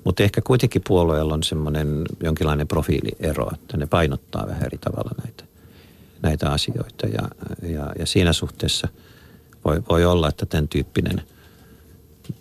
[0.03, 5.43] mutta ehkä kuitenkin puolueilla on semmoinen jonkinlainen profiiliero, että ne painottaa vähän eri tavalla näitä,
[6.23, 7.07] näitä asioita.
[7.07, 7.29] Ja,
[7.69, 8.87] ja, ja siinä suhteessa
[9.65, 11.21] voi, voi olla, että tämän tyyppinen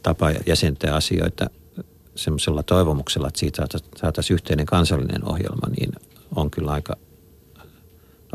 [0.03, 1.51] tapa jäsentää asioita
[2.15, 3.67] semmoisella toivomuksella, että siitä
[3.97, 5.93] saataisiin yhteinen kansallinen ohjelma, niin
[6.37, 6.97] on kyllä aika,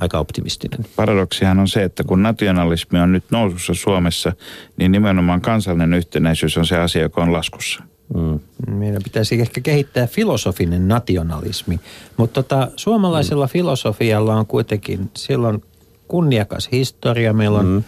[0.02, 0.80] aika optimistinen.
[0.96, 4.34] Paradoksihan on se, että kun nationalismi on nyt nousussa Suomessa,
[4.78, 7.84] niin nimenomaan kansallinen yhtenäisyys on se asia, joka on laskussa.
[8.16, 8.40] Mm.
[8.68, 11.80] Meidän pitäisi ehkä kehittää filosofinen nationalismi,
[12.18, 13.50] mutta tota, suomalaisella mm.
[13.50, 15.64] filosofialla on kuitenkin, silloin
[16.08, 17.84] kunniakas historia, meillä on mm.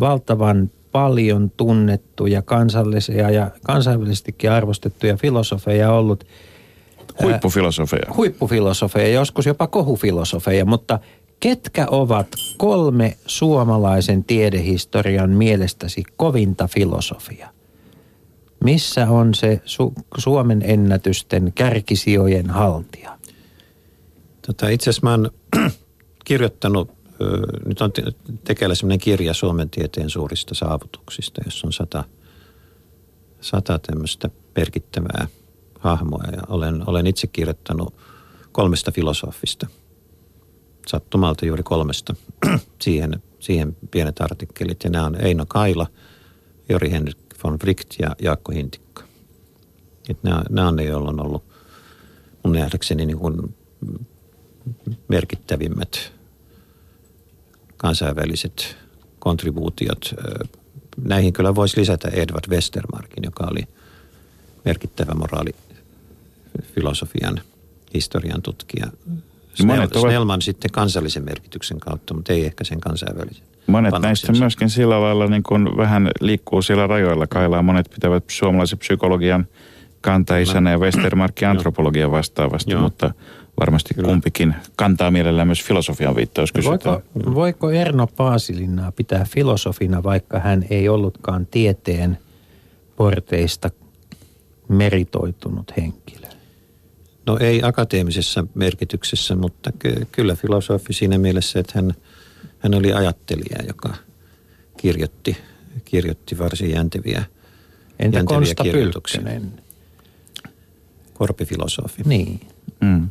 [0.00, 6.24] valtavan paljon tunnettuja kansallisia ja kansainvälisestikin arvostettuja filosofeja ollut.
[7.22, 8.14] Huippufilosofeja.
[8.16, 10.98] Huippufilosofeja, joskus jopa kohufilosofeja, mutta
[11.40, 17.53] ketkä ovat kolme suomalaisen tiedehistorian mielestäsi kovinta filosofia?
[18.64, 23.18] Missä on se Su- Suomen ennätysten kärkisijojen haltija?
[24.46, 25.30] Tota, itse asiassa mä oon
[26.24, 26.90] kirjoittanut,
[27.66, 27.92] nyt on
[28.44, 32.04] tekeillä sellainen kirja Suomen tieteen suurista saavutuksista, jossa on sata,
[33.40, 35.26] sata tämmöistä merkittävää
[35.80, 36.24] hahmoa.
[36.32, 37.94] Ja olen, olen itse kirjoittanut
[38.52, 39.66] kolmesta filosofista,
[40.86, 42.14] sattumalta juuri kolmesta,
[42.84, 44.84] siihen, siihen pienet artikkelit.
[44.84, 45.86] Ja nämä on Eino Kaila,
[46.68, 49.04] Jori Henrik von Wright ja Jaakko Hintikka.
[50.08, 51.44] Et nämä, nämä on ne, joilla on ollut
[52.44, 53.54] mun nähdäkseni niin kuin
[55.08, 56.12] merkittävimmät
[57.76, 58.76] kansainväliset
[59.18, 60.14] kontribuutiot.
[61.04, 63.68] Näihin kyllä voisi lisätä Edward Westermarkin, joka oli
[64.64, 67.40] merkittävä moraalifilosofian
[67.94, 68.86] historian tutkija.
[69.54, 73.46] Snell, Snellman sitten kansallisen merkityksen kautta, mutta ei ehkä sen kansainvälisen.
[73.66, 77.62] Monet näistä myöskin sillä lailla niin kuin vähän liikkuu siellä rajoilla kailaa.
[77.62, 79.46] Monet pitävät suomalaisen psykologian
[80.00, 82.82] kantaisana ja Westermarkin antropologian vastaavasti, Joo.
[82.82, 83.14] mutta
[83.60, 84.08] varmasti Kyllä.
[84.08, 87.02] kumpikin kantaa mielellään myös filosofian viittaus voiko,
[87.34, 92.18] voiko Erno Paasilinnaa pitää filosofina, vaikka hän ei ollutkaan tieteen
[92.96, 93.70] porteista
[94.68, 96.26] meritoitunut henkilö?
[97.26, 101.94] No ei akateemisessa merkityksessä, mutta ky- kyllä filosofi siinä mielessä, että hän–
[102.64, 103.94] hän oli ajattelija, joka
[104.76, 105.36] kirjoitti,
[105.84, 107.24] kirjoitti varsin jänteviä,
[107.98, 109.20] Entä jänteviä Konsta kirjoituksia.
[109.20, 109.62] Pylkkönen?
[111.14, 112.02] Korpifilosofi.
[112.06, 112.40] Niin.
[112.80, 112.88] Mm.
[112.88, 113.10] Mm.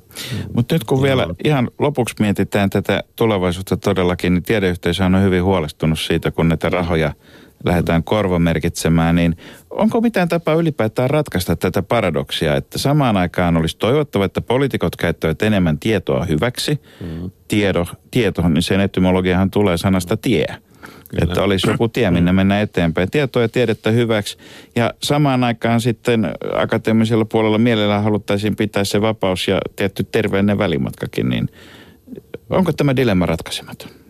[0.54, 5.99] Mutta nyt kun vielä ihan lopuksi mietitään tätä tulevaisuutta todellakin, niin tiedeyhteisö on hyvin huolestunut
[5.99, 7.14] siitä, kun näitä rahoja
[7.64, 9.38] lähdetään korvamerkitsemään, niin
[9.70, 15.41] onko mitään tapaa ylipäätään ratkaista tätä paradoksia, että samaan aikaan olisi toivottava, että poliitikot käyttävät
[15.41, 16.82] enemmän tietoa hyväksi.
[17.01, 17.32] Mm.
[17.47, 20.45] Tiedo, tieto, niin sen etymologiahan tulee sanasta tie.
[21.07, 21.24] Kyllä.
[21.24, 22.36] Että olisi joku tie, minne mm.
[22.36, 23.11] mennä eteenpäin.
[23.11, 24.38] Tietoa ja tiedettä hyväksi.
[24.76, 31.30] Ja samaan aikaan sitten akateemisella puolella mielellään haluttaisiin pitää se vapaus ja tietty terveellinen välimatkakin.
[31.30, 31.49] Niin
[32.49, 34.03] onko tämä dilemma ratkaisematon?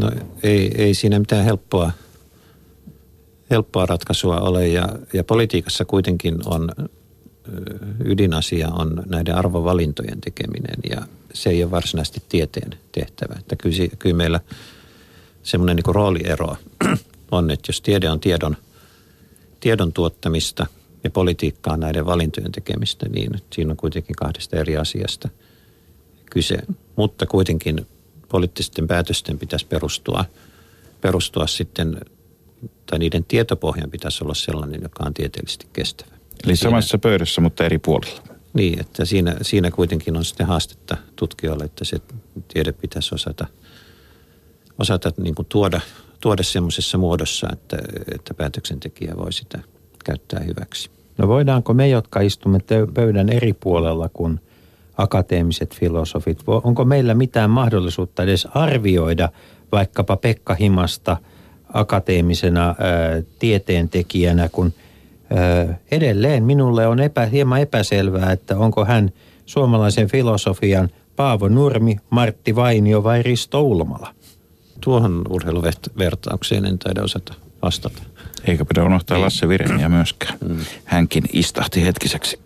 [0.00, 0.10] No
[0.42, 1.92] ei, ei siinä mitään helppoa,
[3.50, 6.70] helppoa ratkaisua ole ja, ja politiikassa kuitenkin on
[8.04, 11.02] ydinasia on näiden arvovalintojen tekeminen ja
[11.34, 13.34] se ei ole varsinaisesti tieteen tehtävä.
[13.38, 14.40] Että kyllä, kyllä meillä
[15.42, 16.56] semmoinen niin rooliero
[17.30, 18.56] on, että jos tiede on tiedon,
[19.60, 20.66] tiedon tuottamista
[21.04, 25.28] ja politiikka on näiden valintojen tekemistä, niin siinä on kuitenkin kahdesta eri asiasta
[26.30, 26.58] kyse.
[26.96, 27.86] Mutta kuitenkin
[28.28, 30.24] poliittisten päätösten pitäisi perustua,
[31.00, 32.00] perustua sitten,
[32.86, 36.16] tai niiden tietopohjan pitäisi olla sellainen, joka on tieteellisesti kestävä.
[36.44, 38.22] Eli siinä, samassa pöydässä, mutta eri puolilla.
[38.54, 42.00] Niin, että siinä, siinä kuitenkin on sitten haastetta tutkijoille, että se
[42.48, 43.46] tiede pitäisi osata,
[44.78, 45.80] osata niin kuin tuoda,
[46.20, 47.78] tuoda semmoisessa muodossa, että,
[48.14, 49.58] että päätöksentekijä voi sitä
[50.04, 50.90] käyttää hyväksi.
[51.18, 52.58] No voidaanko me, jotka istumme
[52.94, 54.40] pöydän eri puolella, kun
[54.96, 56.38] akateemiset filosofit?
[56.46, 59.28] Onko meillä mitään mahdollisuutta edes arvioida
[59.72, 61.16] vaikkapa Pekka Himasta
[61.72, 62.76] akateemisena ää,
[63.38, 64.72] tieteentekijänä, kun
[65.36, 69.10] ää, edelleen minulle on epä, hieman epäselvää, että onko hän
[69.46, 74.14] suomalaisen filosofian Paavo Nurmi, Martti Vainio vai Risto Ulmala?
[74.80, 78.02] Tuohon urheiluvertaukseen en taida osata vastata.
[78.46, 80.38] Eikä pidä unohtaa Lasse Vireniä myöskään.
[80.48, 80.58] Mm.
[80.84, 82.45] Hänkin istahti hetkiseksi.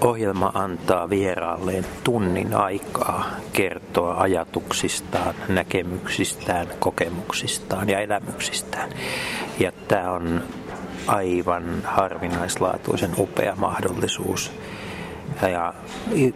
[0.00, 8.90] Ohjelma antaa vieraalleen tunnin aikaa kertoa ajatuksistaan, näkemyksistään, kokemuksistaan ja elämyksistään.
[9.58, 10.42] Ja tämä on
[11.06, 14.52] aivan harvinaislaatuisen upea mahdollisuus.
[15.52, 15.74] Ja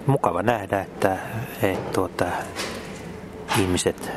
[0.07, 1.19] mukava nähdä, että,
[1.63, 2.25] että tuota,
[3.61, 4.11] ihmiset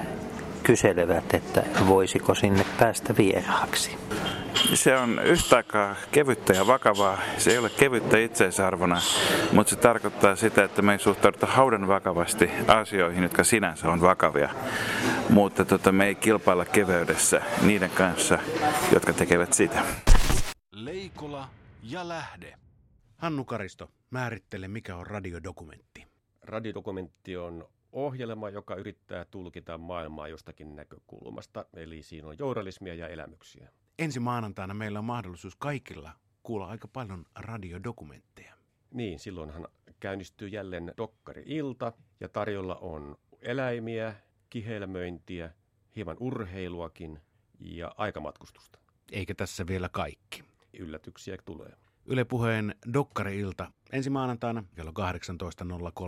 [0.63, 3.97] kyselevät, että voisiko sinne päästä vieraaksi.
[4.57, 7.19] Se on yhtä aikaa kevyttä ja vakavaa.
[7.37, 9.01] Se ei ole kevyttä itseisarvona,
[9.51, 14.49] mutta se tarkoittaa sitä, että me ei suhtauduta haudan vakavasti asioihin, jotka sinänsä on vakavia.
[15.29, 18.39] Mutta tota, me ei kilpailla keveydessä niiden kanssa,
[18.93, 19.83] jotka tekevät sitä.
[20.71, 21.49] Leikola
[21.83, 22.53] ja lähde.
[23.17, 26.07] Hannu Karisto, määrittele mikä on radiodokumentti.
[26.43, 33.69] Radiodokumentti on ohjelma, joka yrittää tulkita maailmaa jostakin näkökulmasta, eli siinä on journalismia ja elämyksiä.
[33.99, 36.11] Ensi maanantaina meillä on mahdollisuus kaikilla
[36.43, 38.53] kuulla aika paljon radiodokumentteja.
[38.91, 39.67] Niin, silloinhan
[39.99, 44.15] käynnistyy jälleen Dokkari-ilta ja tarjolla on eläimiä,
[44.49, 45.51] kihelmöintiä,
[45.95, 47.19] hieman urheiluakin
[47.59, 48.79] ja aikamatkustusta.
[49.11, 50.43] Eikä tässä vielä kaikki.
[50.73, 51.73] Yllätyksiä tulee.
[52.05, 54.91] Yle Puheen Dokkari-ilta ensi maanantaina kello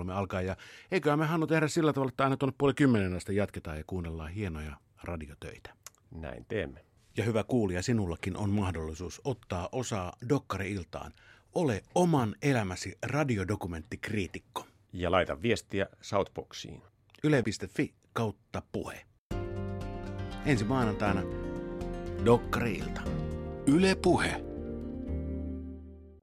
[0.06, 0.42] 18.03 alkaa.
[0.42, 0.56] Ja
[0.92, 4.32] eiköhän me Hannu tehdä sillä tavalla, että aina tuonne puoli kymmenen asti jatketaan ja kuunnellaan
[4.32, 5.74] hienoja radiotöitä.
[6.12, 6.89] Näin teemme.
[7.18, 11.14] Ja hyvä kuulija, sinullakin on mahdollisuus ottaa osaa Dokkari-iltaan.
[11.56, 14.68] Ole oman elämäsi radiodokumenttikriitikko.
[14.94, 16.82] Ja laita viestiä Southboxiin.
[17.24, 19.06] Yle.fi kautta puhe.
[20.46, 21.22] Ensi maanantaina
[22.26, 23.02] Dokkari-ilta.
[23.68, 24.49] Yle Puhe.